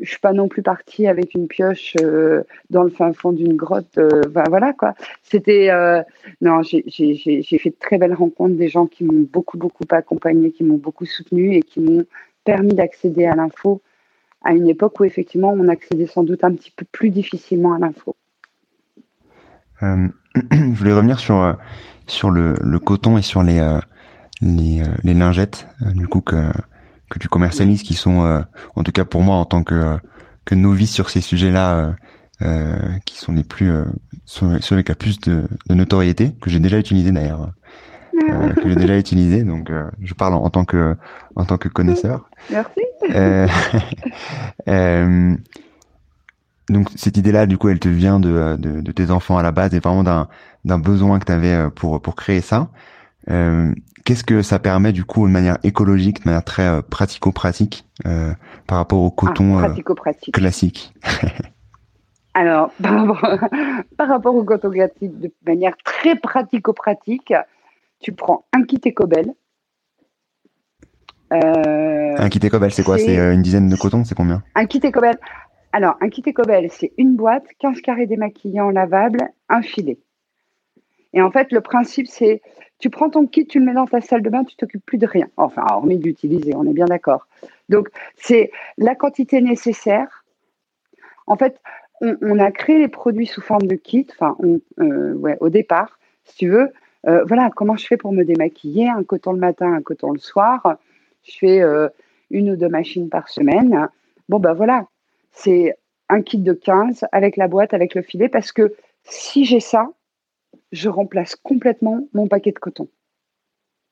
je 0.01 0.09
suis 0.09 0.19
pas 0.19 0.33
non 0.33 0.47
plus 0.47 0.63
partie 0.63 1.05
avec 1.05 1.35
une 1.35 1.47
pioche 1.47 1.93
euh, 2.01 2.41
dans 2.71 2.81
le 2.81 2.89
fin 2.89 3.13
fond 3.13 3.31
d'une 3.31 3.55
grotte. 3.55 3.99
Euh, 3.99 4.23
voilà, 4.33 4.73
quoi. 4.73 4.95
C'était. 5.21 5.69
Euh, 5.69 6.01
non, 6.41 6.63
j'ai 6.63 6.81
fait 7.43 7.69
de 7.69 7.75
très 7.79 7.99
belles 7.99 8.15
rencontres, 8.15 8.55
des 8.55 8.69
gens 8.69 8.87
qui 8.87 9.03
m'ont 9.03 9.27
beaucoup, 9.31 9.59
beaucoup 9.59 9.83
accompagné, 9.91 10.51
qui 10.51 10.63
m'ont 10.63 10.77
beaucoup 10.77 11.05
soutenu 11.05 11.53
et 11.53 11.61
qui 11.61 11.79
m'ont 11.79 12.05
permis 12.43 12.73
d'accéder 12.73 13.27
à 13.27 13.35
l'info 13.35 13.83
à 14.43 14.53
une 14.53 14.67
époque 14.67 14.99
où 14.99 15.03
effectivement 15.03 15.51
on 15.55 15.67
accédait 15.67 16.07
sans 16.07 16.23
doute 16.23 16.43
un 16.43 16.55
petit 16.55 16.71
peu 16.71 16.87
plus 16.91 17.11
difficilement 17.11 17.75
à 17.75 17.77
l'info. 17.77 18.15
Je 19.81 20.73
voulais 20.73 20.93
revenir 20.93 21.19
sur 21.19 21.55
sur 22.11 22.29
le, 22.29 22.55
le, 22.61 22.79
coton 22.79 23.17
et 23.17 23.21
sur 23.21 23.43
les 23.43 23.59
euh, 23.59 23.79
les, 24.41 24.83
les, 25.03 25.13
lingettes 25.13 25.67
du 25.93 26.07
coup 26.07 26.21
que 26.21 26.51
que 27.09 27.19
tu 27.19 27.27
commercialises 27.27 27.83
qui 27.83 27.93
sont 27.93 28.43
en 28.75 28.83
tout 28.83 28.91
cas 28.91 29.05
pour 29.05 29.21
moi 29.21 29.35
en 29.35 29.45
tant 29.45 29.63
que 29.63 29.97
que 30.45 30.55
novice 30.55 30.91
sur 30.91 31.09
ces 31.09 31.21
sujets-là 31.21 31.95
qui 33.05 33.17
sont 33.17 33.33
les 33.33 33.43
plus 33.43 33.71
ceux 34.25 34.57
avec 34.71 34.89
la 34.89 34.95
plus 34.95 35.19
de, 35.19 35.47
de 35.69 35.75
notoriété 35.75 36.35
que 36.41 36.49
j'ai 36.49 36.59
déjà 36.59 36.79
utilisé 36.79 37.11
d'ailleurs 37.11 37.51
euh, 38.29 38.53
que 38.53 38.69
j'ai 38.69 38.75
déjà 38.75 38.97
utilisé, 38.97 39.43
donc 39.43 39.69
euh, 39.69 39.89
je 40.01 40.13
parle 40.13 40.33
en, 40.33 40.49
tant 40.49 40.65
que 40.65 40.95
en 41.35 41.45
tant 41.45 41.57
que 41.57 41.69
connaisseur. 41.69 42.29
Merci. 42.49 42.81
Euh, 43.11 43.47
euh, 44.67 45.35
donc 46.71 46.89
cette 46.95 47.17
idée-là, 47.17 47.45
du 47.45 47.57
coup, 47.57 47.69
elle 47.69 47.79
te 47.79 47.89
vient 47.89 48.19
de, 48.19 48.55
de, 48.57 48.81
de, 48.81 48.91
tes 48.91 49.11
enfants 49.11 49.37
à 49.37 49.43
la 49.43 49.51
base 49.51 49.73
et 49.73 49.79
vraiment 49.79 50.03
d'un 50.03 50.27
d'un 50.65 50.79
besoin 50.79 51.19
que 51.19 51.25
tu 51.25 51.31
avais 51.31 51.69
pour 51.75 52.01
pour 52.01 52.15
créer 52.15 52.41
ça. 52.41 52.69
Qu'est-ce 54.03 54.23
que 54.23 54.41
ça 54.41 54.57
permet 54.57 54.93
du 54.93 55.05
coup 55.05 55.27
de 55.27 55.31
manière 55.31 55.57
écologique, 55.63 56.23
de 56.23 56.29
manière 56.29 56.43
très 56.43 56.81
pratico-pratique 56.83 57.85
par 58.03 58.77
rapport 58.77 59.01
au 59.01 59.11
coton 59.11 59.59
ah, 59.59 59.73
classique? 60.31 60.93
Alors, 62.33 62.71
par 62.81 63.05
rapport, 63.05 63.49
par 63.97 64.07
rapport 64.07 64.35
au 64.35 64.43
coton 64.43 64.71
classique, 64.71 65.19
de 65.19 65.31
manière 65.45 65.75
très 65.83 66.15
pratico-pratique, 66.15 67.33
tu 67.99 68.13
prends 68.13 68.45
un 68.53 68.63
kit 68.63 68.79
écobel. 68.83 69.33
Euh, 71.33 72.15
un 72.17 72.29
kit 72.29 72.39
écobel, 72.43 72.71
c'est 72.71 72.83
quoi? 72.83 72.97
C'est 72.97 73.17
euh, 73.17 73.33
une 73.33 73.41
dizaine 73.41 73.69
de 73.69 73.75
cotons 73.75 74.03
C'est 74.03 74.15
combien? 74.15 74.43
Un 74.55 74.65
kit 74.65 74.81
écobel. 74.83 75.17
Alors, 75.73 75.95
un 76.01 76.09
kit 76.09 76.23
écobel, 76.25 76.69
c'est 76.69 76.91
une 76.97 77.15
boîte, 77.15 77.45
15 77.59 77.81
carrés 77.81 78.05
démaquillants 78.05 78.71
lavables, 78.71 79.29
un 79.47 79.61
filet. 79.61 79.99
Et 81.13 81.21
en 81.21 81.31
fait, 81.31 81.51
le 81.51 81.61
principe, 81.61 82.07
c'est 82.07 82.41
tu 82.79 82.89
prends 82.89 83.09
ton 83.09 83.27
kit, 83.27 83.45
tu 83.45 83.59
le 83.59 83.65
mets 83.65 83.73
dans 83.73 83.85
ta 83.85 84.01
salle 84.01 84.23
de 84.23 84.29
bain, 84.29 84.43
tu 84.43 84.55
t'occupes 84.55 84.85
plus 84.85 84.97
de 84.97 85.05
rien. 85.05 85.27
Enfin, 85.37 85.63
hormis 85.69 85.97
d'utiliser, 85.97 86.55
on 86.55 86.65
est 86.65 86.73
bien 86.73 86.85
d'accord. 86.85 87.27
Donc, 87.69 87.89
c'est 88.15 88.51
la 88.77 88.95
quantité 88.95 89.39
nécessaire. 89.39 90.25
En 91.27 91.37
fait, 91.37 91.61
on, 92.01 92.39
a 92.39 92.51
créé 92.51 92.79
les 92.79 92.87
produits 92.87 93.27
sous 93.27 93.41
forme 93.41 93.67
de 93.67 93.75
kit, 93.75 94.07
enfin, 94.11 94.35
euh, 94.79 95.35
au 95.39 95.49
départ, 95.49 95.99
si 96.23 96.35
tu 96.37 96.49
veux, 96.49 96.69
euh, 97.07 97.23
voilà, 97.25 97.51
comment 97.55 97.77
je 97.77 97.85
fais 97.85 97.97
pour 97.97 98.11
me 98.11 98.23
démaquiller? 98.23 98.89
Un 98.89 99.03
coton 99.03 99.33
le 99.33 99.39
matin, 99.39 99.71
un 99.71 99.81
coton 99.81 100.11
le 100.11 100.19
soir. 100.19 100.77
Je 101.23 101.37
fais 101.37 101.61
euh, 101.61 101.87
une 102.31 102.49
ou 102.49 102.55
deux 102.55 102.69
machines 102.69 103.09
par 103.09 103.29
semaine. 103.29 103.87
Bon, 104.29 104.39
ben 104.39 104.53
voilà, 104.53 104.87
c'est 105.31 105.75
un 106.09 106.21
kit 106.21 106.37
de 106.37 106.53
15 106.53 107.05
avec 107.11 107.37
la 107.37 107.47
boîte, 107.47 107.73
avec 107.73 107.95
le 107.95 108.01
filet, 108.01 108.29
parce 108.29 108.51
que 108.51 108.75
si 109.03 109.45
j'ai 109.45 109.59
ça, 109.59 109.89
je 110.71 110.89
remplace 110.89 111.35
complètement 111.35 112.07
mon 112.13 112.27
paquet 112.27 112.51
de 112.51 112.59
coton. 112.59 112.87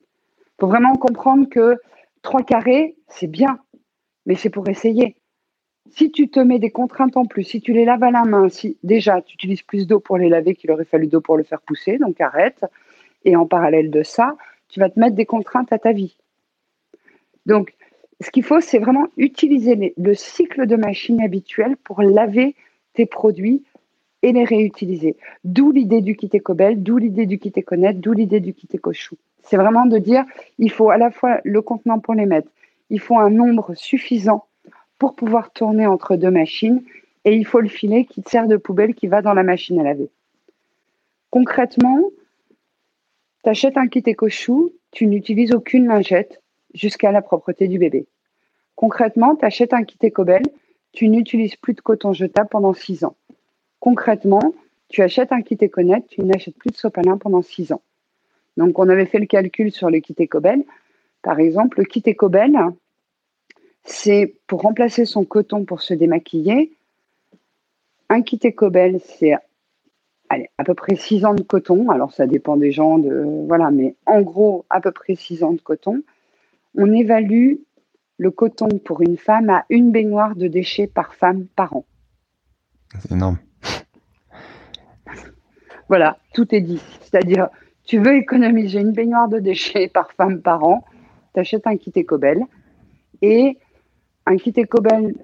Il 0.02 0.62
faut 0.62 0.68
vraiment 0.68 0.96
comprendre 0.96 1.48
que 1.48 1.78
trois 2.22 2.44
carrés, 2.44 2.96
c'est 3.08 3.28
bien, 3.28 3.60
mais 4.26 4.36
c'est 4.36 4.50
pour 4.50 4.68
essayer. 4.68 5.16
Si 5.92 6.12
tu 6.12 6.30
te 6.30 6.40
mets 6.40 6.60
des 6.60 6.70
contraintes 6.70 7.18
en 7.18 7.26
plus, 7.26 7.44
si 7.44 7.62
tu 7.62 7.74
les 7.74 7.86
laves 7.86 8.04
à 8.04 8.12
la 8.12 8.24
main, 8.24 8.50
si 8.50 8.78
déjà 8.84 9.22
tu 9.22 9.34
utilises 9.36 9.64
plus 9.64 9.88
d'eau 9.88 10.00
pour 10.00 10.18
les 10.18 10.30
laver 10.30 10.54
qu'il 10.54 10.72
aurait 10.72 10.86
fallu 10.86 11.08
d'eau 11.08 11.22
pour 11.22 11.38
le 11.38 11.44
faire 11.44 11.62
pousser, 11.62 11.98
donc 11.98 12.20
arrête. 12.22 12.66
Et 13.26 13.36
en 13.36 13.48
parallèle 13.48 13.90
de 13.90 14.04
ça, 14.04 14.36
tu 14.68 14.80
vas 14.80 14.90
te 14.90 15.00
mettre 15.00 15.16
des 15.16 15.26
contraintes 15.26 15.74
à 15.74 15.80
ta 15.80 15.92
vie. 15.92 16.18
Donc, 17.46 17.74
ce 18.22 18.32
qu'il 18.32 18.44
faut, 18.44 18.60
c'est 18.60 18.80
vraiment 18.80 19.08
utiliser 19.18 19.94
le 19.96 20.14
cycle 20.14 20.66
de 20.68 20.76
machine 20.76 21.22
habituel 21.22 21.78
pour 21.78 22.02
laver 22.02 22.56
tes 22.94 23.06
produits 23.06 23.64
et 24.22 24.34
les 24.34 24.44
réutiliser. 24.44 25.16
D'où 25.46 25.72
l'idée 25.72 26.02
du 26.02 26.16
kit 26.16 26.30
Ecobel, 26.34 26.84
d'où 26.84 26.98
l'idée 26.98 27.26
du 27.26 27.40
kit 27.40 27.54
Econet, 27.56 27.94
d'où 27.94 28.12
l'idée 28.12 28.42
du 28.42 28.54
kit 28.54 28.68
Ecochou. 28.74 29.16
C'est 29.44 29.56
vraiment 29.56 29.86
de 29.86 29.98
dire, 29.98 30.26
il 30.58 30.70
faut 30.70 30.90
à 30.90 30.98
la 30.98 31.12
fois 31.12 31.40
le 31.46 31.62
contenant 31.62 32.00
pour 32.00 32.14
les 32.14 32.26
mettre, 32.26 32.50
il 32.90 33.00
faut 33.00 33.18
un 33.18 33.30
nombre 33.30 33.74
suffisant 33.76 34.46
pour 34.98 35.16
pouvoir 35.16 35.52
tourner 35.52 35.88
entre 35.88 36.18
deux 36.18 36.32
machines 36.32 36.84
et 37.24 37.36
il 37.36 37.46
faut 37.46 37.62
le 37.62 37.70
filet 37.70 38.04
qui 38.04 38.22
te 38.22 38.30
sert 38.30 38.48
de 38.48 38.58
poubelle 38.58 38.96
qui 38.96 39.08
va 39.08 39.22
dans 39.22 39.34
la 39.34 39.44
machine 39.44 39.80
à 39.80 39.84
laver. 39.84 40.10
Concrètement, 41.30 42.02
tu 43.44 43.50
achètes 43.50 43.78
un 43.78 43.88
kit 43.88 44.04
éco-chou, 44.06 44.74
tu 44.92 45.08
n'utilises 45.08 45.54
aucune 45.54 45.88
lingette 45.88 46.42
jusqu'à 46.74 47.12
la 47.12 47.22
propreté 47.22 47.68
du 47.68 47.80
bébé. 47.80 48.08
Concrètement, 48.76 49.36
tu 49.36 49.46
achètes 49.46 49.74
un 49.74 49.84
kit 49.84 49.98
éco-belle, 50.02 50.46
tu 50.92 51.08
n'utilises 51.10 51.56
plus 51.56 51.74
de 51.74 51.82
coton 51.82 52.14
jetable 52.14 52.50
pendant 52.50 52.74
6 52.74 53.04
ans. 53.04 53.16
Concrètement, 53.80 54.54
tu 54.88 55.02
achètes 55.02 55.32
un 55.32 55.42
kit 55.42 55.58
éco-net, 55.60 56.06
tu 56.08 56.22
n'achètes 56.22 56.56
plus 56.56 56.72
de 56.72 56.78
sopalin 56.78 57.18
pendant 57.18 57.42
6 57.42 57.74
ans. 57.74 57.82
Donc, 58.58 58.80
on 58.80 58.90
avait 58.90 59.06
fait 59.06 59.20
le 59.20 59.26
calcul 59.26 59.72
sur 59.72 59.90
le 59.90 60.00
kit 60.00 60.16
éco-belle. 60.18 60.64
Par 61.22 61.40
exemple, 61.40 61.80
le 61.80 61.86
kit 61.86 62.04
éco-belle, 62.06 62.58
c'est 63.84 64.36
pour 64.48 64.62
remplacer 64.62 65.06
son 65.06 65.26
coton 65.26 65.66
pour 65.66 65.82
se 65.82 65.94
démaquiller. 65.94 66.72
Un 68.10 68.22
kit 68.22 68.40
éco-belle, 68.42 69.00
c'est 69.04 69.34
à 70.30 70.64
peu 70.64 70.74
près 70.74 70.96
6 70.96 71.26
ans 71.26 71.34
de 71.34 71.44
coton. 71.44 71.90
Alors, 71.90 72.14
ça 72.14 72.28
dépend 72.28 72.58
des 72.58 72.72
gens, 72.72 72.98
de, 72.98 73.46
voilà, 73.48 73.72
mais 73.72 73.96
en 74.06 74.22
gros, 74.22 74.66
à 74.70 74.82
peu 74.82 74.92
près 74.92 75.16
6 75.16 75.44
ans 75.44 75.54
de 75.54 75.62
coton. 75.62 76.02
On 76.76 76.92
évalue 76.92 77.56
le 78.18 78.32
coton 78.32 78.68
pour 78.84 79.02
une 79.02 79.18
femme 79.18 79.50
à 79.50 79.66
une 79.70 79.92
baignoire 79.92 80.36
de 80.36 80.48
déchets 80.48 80.88
par 80.88 81.14
femme 81.16 81.46
par 81.56 81.76
an. 81.76 81.86
C'est 83.00 83.12
énorme. 83.12 83.38
Voilà, 85.88 86.18
tout 86.34 86.54
est 86.54 86.62
dit. 86.62 86.82
C'est-à-dire, 87.02 87.50
tu 87.84 87.98
veux 87.98 88.16
économiser 88.16 88.80
une 88.80 88.92
baignoire 88.92 89.28
de 89.28 89.40
déchets 89.40 89.88
par 89.94 90.12
femme 90.12 90.42
par 90.42 90.64
an, 90.64 90.86
tu 91.34 91.40
achètes 91.40 91.66
un 91.66 91.78
kit 91.78 91.92
écobel. 91.96 92.44
Et 93.22 93.58
un 94.26 94.38
kit 94.38 94.54
écobel 94.56 95.16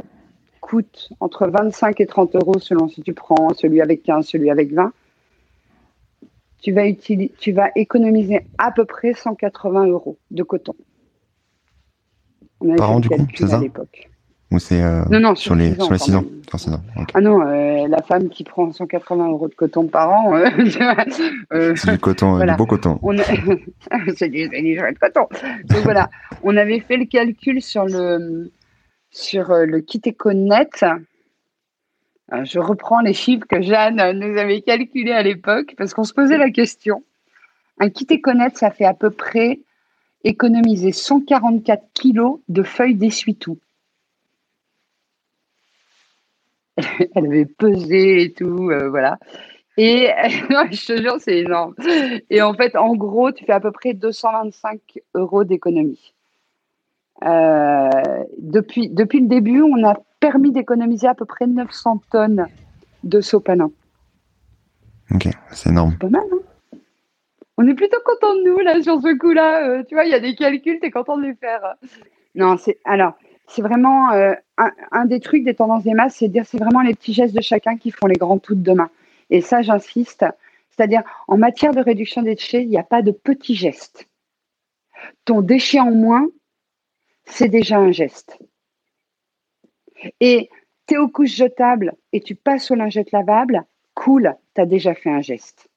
coûte 0.62 1.10
entre 1.19 1.47
25 1.47 2.01
et 2.01 2.08
30 2.08 2.36
euros 2.36 2.60
selon 2.60 2.88
si 2.88 3.03
tu 3.03 3.13
prends 3.13 3.53
celui 3.53 3.81
avec 3.81 4.03
15, 4.03 4.25
celui 4.25 4.49
avec 4.49 4.73
20. 4.73 4.91
Tu 6.60 6.71
vas, 6.71 6.91
tu 6.91 7.51
vas 7.51 7.69
économiser 7.75 8.47
à 8.58 8.71
peu 8.71 8.86
près 8.86 9.13
180 9.13 9.86
euros 9.88 10.17
de 10.31 10.41
coton. 10.41 10.75
Par 12.77 12.91
an, 12.91 12.99
du 12.99 13.09
coup, 13.09 13.27
c'est 13.35 13.47
ça 13.47 13.61
Ou 14.51 14.59
c'est 14.59 14.81
euh, 14.81 15.03
non, 15.09 15.19
non, 15.19 15.35
sur, 15.35 15.55
les, 15.55 15.73
sur 15.75 15.91
les 15.91 15.97
6 15.97 16.15
ans, 16.15 16.25
Ah 17.13 17.21
non, 17.21 17.41
euh, 17.41 17.87
la 17.87 18.01
femme 18.01 18.29
qui 18.29 18.43
prend 18.43 18.71
180 18.71 19.29
euros 19.29 19.47
de 19.47 19.55
coton 19.55 19.87
par 19.87 20.09
an. 20.09 20.35
Euh, 20.35 21.75
c'est 21.75 21.91
du 21.91 21.99
coton, 21.99 22.39
du 22.39 22.55
beau 22.55 22.65
coton. 22.65 22.99
c'est 24.15 24.29
du, 24.29 24.47
du 24.47 24.79
coton. 24.99 25.27
Donc 25.65 25.79
voilà, 25.83 26.09
on 26.43 26.55
avait 26.55 26.79
fait 26.79 26.97
le 26.97 27.05
calcul 27.05 27.61
sur 27.61 27.85
le 27.85 28.51
sur 29.11 29.53
le 29.53 29.79
kit 29.81 30.01
EcoNet. 30.05 30.85
Je 32.31 32.59
reprends 32.59 33.01
les 33.01 33.13
chiffres 33.13 33.45
que 33.47 33.61
Jeanne 33.61 34.17
nous 34.17 34.37
avait 34.37 34.61
calculés 34.61 35.11
à 35.11 35.21
l'époque 35.21 35.75
parce 35.77 35.93
qu'on 35.93 36.03
se 36.03 36.13
posait 36.13 36.37
la 36.37 36.49
question. 36.49 37.03
Un 37.79 37.89
kit 37.89 38.07
EcoNet, 38.09 38.51
ça 38.55 38.71
fait 38.71 38.85
à 38.85 38.93
peu 38.93 39.09
près 39.09 39.59
économiser 40.25 40.91
144 40.91 41.83
kilos 41.93 42.39
de 42.49 42.63
feuilles 42.63 42.95
d'essuie-tout. 42.95 43.59
Elle 47.15 47.25
avait 47.27 47.45
pesé 47.45 48.23
et 48.23 48.33
tout, 48.33 48.69
euh, 48.69 48.89
voilà. 48.89 49.17
Et 49.77 50.09
je 50.71 50.88
te 50.88 51.01
jure, 51.01 51.17
c'est 51.19 51.39
énorme. 51.39 51.75
Et 52.29 52.41
en 52.41 52.53
fait, 52.53 52.75
en 52.75 52.95
gros, 52.95 53.31
tu 53.31 53.45
fais 53.45 53.53
à 53.53 53.59
peu 53.59 53.71
près 53.71 53.93
225 53.93 54.79
euros 55.13 55.43
d'économie. 55.43 56.13
Euh, 57.23 57.89
depuis, 58.39 58.89
depuis 58.89 59.21
le 59.21 59.27
début, 59.27 59.61
on 59.61 59.85
a 59.88 59.95
permis 60.19 60.51
d'économiser 60.51 61.07
à 61.07 61.15
peu 61.15 61.25
près 61.25 61.47
900 61.47 62.01
tonnes 62.11 62.47
de 63.03 63.21
sopanin. 63.21 63.71
Ok, 65.11 65.29
c'est 65.51 65.69
énorme. 65.69 65.95
Pas 65.97 66.09
mal, 66.09 66.23
hein? 66.31 66.44
On 67.57 67.67
est 67.67 67.73
plutôt 67.73 67.99
content 68.03 68.35
de 68.35 68.43
nous, 68.43 68.59
là, 68.59 68.81
sur 68.81 69.01
ce 69.01 69.17
coup-là. 69.17 69.67
Euh, 69.67 69.83
tu 69.83 69.95
vois, 69.95 70.05
il 70.05 70.11
y 70.11 70.15
a 70.15 70.19
des 70.19 70.35
calculs, 70.35 70.79
tu 70.79 70.87
es 70.87 70.91
content 70.91 71.17
de 71.17 71.23
les 71.23 71.35
faire. 71.35 71.75
Non, 72.35 72.57
c'est. 72.57 72.79
Alors, 72.83 73.13
c'est 73.47 73.61
vraiment 73.61 74.11
euh, 74.11 74.33
un, 74.57 75.05
des 75.05 75.19
trucs 75.19 75.43
des 75.43 75.55
tendances 75.55 75.83
des 75.83 75.93
masses, 75.93 76.15
c'est 76.15 76.27
de 76.27 76.33
dire 76.33 76.45
c'est 76.45 76.57
vraiment 76.57 76.81
les 76.81 76.95
petits 76.95 77.13
gestes 77.13 77.35
de 77.35 77.41
chacun 77.41 77.77
qui 77.77 77.91
font 77.91 78.07
les 78.07 78.15
grands 78.15 78.39
tout 78.39 78.55
de 78.55 78.63
demain. 78.63 78.89
Et 79.29 79.41
ça, 79.41 79.61
j'insiste. 79.61 80.25
C'est-à-dire, 80.69 81.03
en 81.27 81.37
matière 81.37 81.73
de 81.73 81.81
réduction 81.81 82.21
des 82.21 82.35
déchets, 82.35 82.63
il 82.63 82.69
n'y 82.69 82.77
a 82.77 82.83
pas 82.83 83.01
de 83.01 83.11
petits 83.11 83.55
gestes. 83.55 84.07
Ton 85.23 85.41
déchet 85.41 85.79
en 85.79 85.91
moins, 85.91 86.27
c'est 87.25 87.47
déjà 87.47 87.77
un 87.77 87.91
geste. 87.91 88.37
Et 90.19 90.49
tu 90.87 90.95
es 90.95 90.97
aux 90.97 91.07
couches 91.07 91.35
jetables 91.35 91.93
et 92.11 92.19
tu 92.19 92.35
passes 92.35 92.69
aux 92.71 92.75
lingettes 92.75 93.11
lavables, 93.11 93.63
cool, 93.93 94.35
tu 94.53 94.61
as 94.61 94.65
déjà 94.65 94.93
fait 94.93 95.09
un 95.09 95.21
geste. 95.21 95.69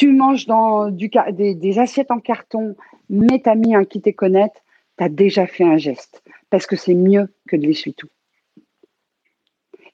Tu 0.00 0.14
manges 0.14 0.46
dans 0.46 0.90
des, 0.90 1.78
assiettes 1.78 2.10
en 2.10 2.20
carton, 2.20 2.74
mais 3.10 3.38
tu 3.44 3.50
as 3.50 3.54
mis 3.54 3.74
un 3.74 3.84
kit 3.84 4.00
connaître, 4.14 4.62
tu 4.96 5.04
as 5.04 5.10
déjà 5.10 5.46
fait 5.46 5.64
un 5.64 5.76
geste 5.76 6.22
parce 6.48 6.64
que 6.64 6.74
c'est 6.74 6.94
mieux 6.94 7.28
que 7.46 7.56
de 7.56 7.66
l'essuie-tout. 7.66 8.08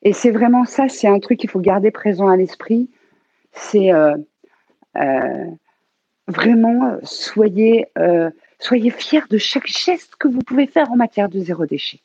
Et 0.03 0.13
c'est 0.13 0.31
vraiment 0.31 0.65
ça, 0.65 0.89
c'est 0.89 1.09
un 1.09 1.19
truc 1.19 1.41
qu'il 1.41 1.51
faut 1.51 1.59
garder 1.59 1.91
présent 1.91 2.29
à 2.29 2.37
l'esprit. 2.37 2.89
C'est 3.51 3.93
euh, 3.93 4.17
euh, 4.97 5.51
vraiment 6.29 6.85
euh, 6.85 6.99
soyez, 7.03 7.87
soyez 8.61 8.91
fiers 8.93 9.27
de 9.29 9.39
chaque 9.39 9.67
geste 9.67 10.15
que 10.15 10.29
vous 10.29 10.39
pouvez 10.39 10.69
faire 10.69 10.93
en 10.93 10.97
matière 10.97 11.29
de 11.29 11.41
zéro 11.41 11.67
déchet. 11.67 11.99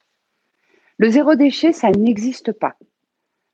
Le 0.97 1.07
zéro 1.11 1.35
déchet, 1.35 1.71
ça 1.71 1.91
n'existe 1.91 2.51
pas. 2.51 2.73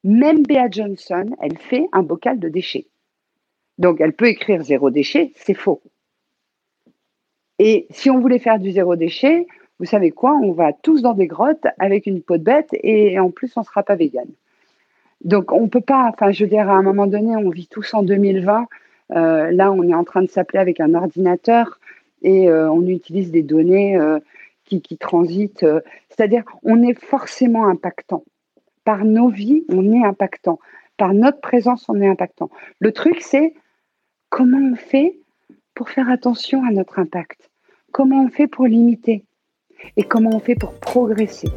Même 0.05 0.43
Bea 0.43 0.69
Johnson, 0.71 1.36
elle 1.41 1.57
fait 1.57 1.89
un 1.91 2.01
bocal 2.01 2.39
de 2.39 2.47
déchets. 2.47 2.88
Donc 3.77 4.01
elle 4.01 4.13
peut 4.13 4.27
écrire 4.27 4.63
zéro 4.63 4.89
déchet, 4.89 5.31
c'est 5.35 5.53
faux. 5.53 5.81
Et 7.59 7.87
si 7.89 8.09
on 8.09 8.19
voulait 8.19 8.39
faire 8.39 8.59
du 8.59 8.71
zéro 8.71 8.95
déchet, 8.95 9.47
vous 9.79 9.85
savez 9.85 10.11
quoi 10.11 10.33
On 10.41 10.51
va 10.51 10.73
tous 10.73 11.01
dans 11.01 11.13
des 11.13 11.27
grottes 11.27 11.65
avec 11.79 12.07
une 12.07 12.21
peau 12.21 12.37
de 12.37 12.43
bête 12.43 12.69
et 12.71 13.19
en 13.19 13.29
plus 13.29 13.55
on 13.55 13.61
ne 13.61 13.65
sera 13.65 13.83
pas 13.83 13.95
vegan. 13.95 14.27
Donc 15.23 15.51
on 15.51 15.67
peut 15.67 15.81
pas, 15.81 16.09
enfin 16.13 16.31
je 16.31 16.43
veux 16.43 16.49
dire, 16.49 16.69
à 16.69 16.73
un 16.73 16.83
moment 16.83 17.07
donné, 17.07 17.35
on 17.35 17.49
vit 17.49 17.67
tous 17.67 17.93
en 17.93 18.03
2020. 18.03 18.67
Euh, 19.11 19.51
là, 19.51 19.71
on 19.71 19.83
est 19.83 19.93
en 19.93 20.03
train 20.03 20.21
de 20.21 20.29
s'appeler 20.29 20.59
avec 20.59 20.79
un 20.79 20.93
ordinateur 20.93 21.79
et 22.21 22.49
euh, 22.49 22.69
on 22.69 22.85
utilise 22.87 23.31
des 23.31 23.43
données 23.43 23.97
euh, 23.97 24.19
qui, 24.65 24.81
qui, 24.81 24.97
transitent. 24.97 25.65
C'est-à-dire, 26.09 26.43
on 26.63 26.83
est 26.83 26.99
forcément 26.99 27.67
impactant. 27.67 28.23
Par 28.83 29.05
nos 29.05 29.29
vies, 29.29 29.63
on 29.69 29.93
est 29.93 30.03
impactant. 30.03 30.59
Par 30.97 31.13
notre 31.13 31.39
présence, 31.39 31.85
on 31.89 32.01
est 32.01 32.07
impactant. 32.07 32.49
Le 32.79 32.91
truc, 32.91 33.21
c'est 33.21 33.53
comment 34.29 34.71
on 34.71 34.75
fait 34.75 35.19
pour 35.73 35.89
faire 35.89 36.09
attention 36.09 36.63
à 36.65 36.71
notre 36.71 36.99
impact? 36.99 37.49
Comment 37.91 38.23
on 38.23 38.29
fait 38.29 38.47
pour 38.47 38.67
limiter? 38.67 39.25
Et 39.95 40.03
comment 40.03 40.31
on 40.33 40.39
fait 40.39 40.55
pour 40.55 40.73
progresser? 40.79 41.49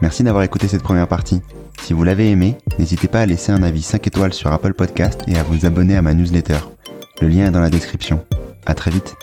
Merci 0.00 0.24
d'avoir 0.24 0.44
écouté 0.44 0.66
cette 0.66 0.82
première 0.82 1.08
partie. 1.08 1.42
Si 1.80 1.92
vous 1.92 2.04
l'avez 2.04 2.30
aimé, 2.30 2.56
n'hésitez 2.78 3.08
pas 3.08 3.20
à 3.20 3.26
laisser 3.26 3.52
un 3.52 3.62
avis 3.62 3.82
5 3.82 4.06
étoiles 4.06 4.32
sur 4.32 4.52
Apple 4.52 4.74
Podcast 4.74 5.22
et 5.28 5.36
à 5.36 5.42
vous 5.42 5.66
abonner 5.66 5.96
à 5.96 6.02
ma 6.02 6.14
newsletter. 6.14 6.58
Le 7.20 7.28
lien 7.28 7.46
est 7.46 7.52
dans 7.52 7.60
la 7.60 7.70
description. 7.70 8.24
À 8.66 8.74
très 8.74 8.90
vite. 8.90 9.14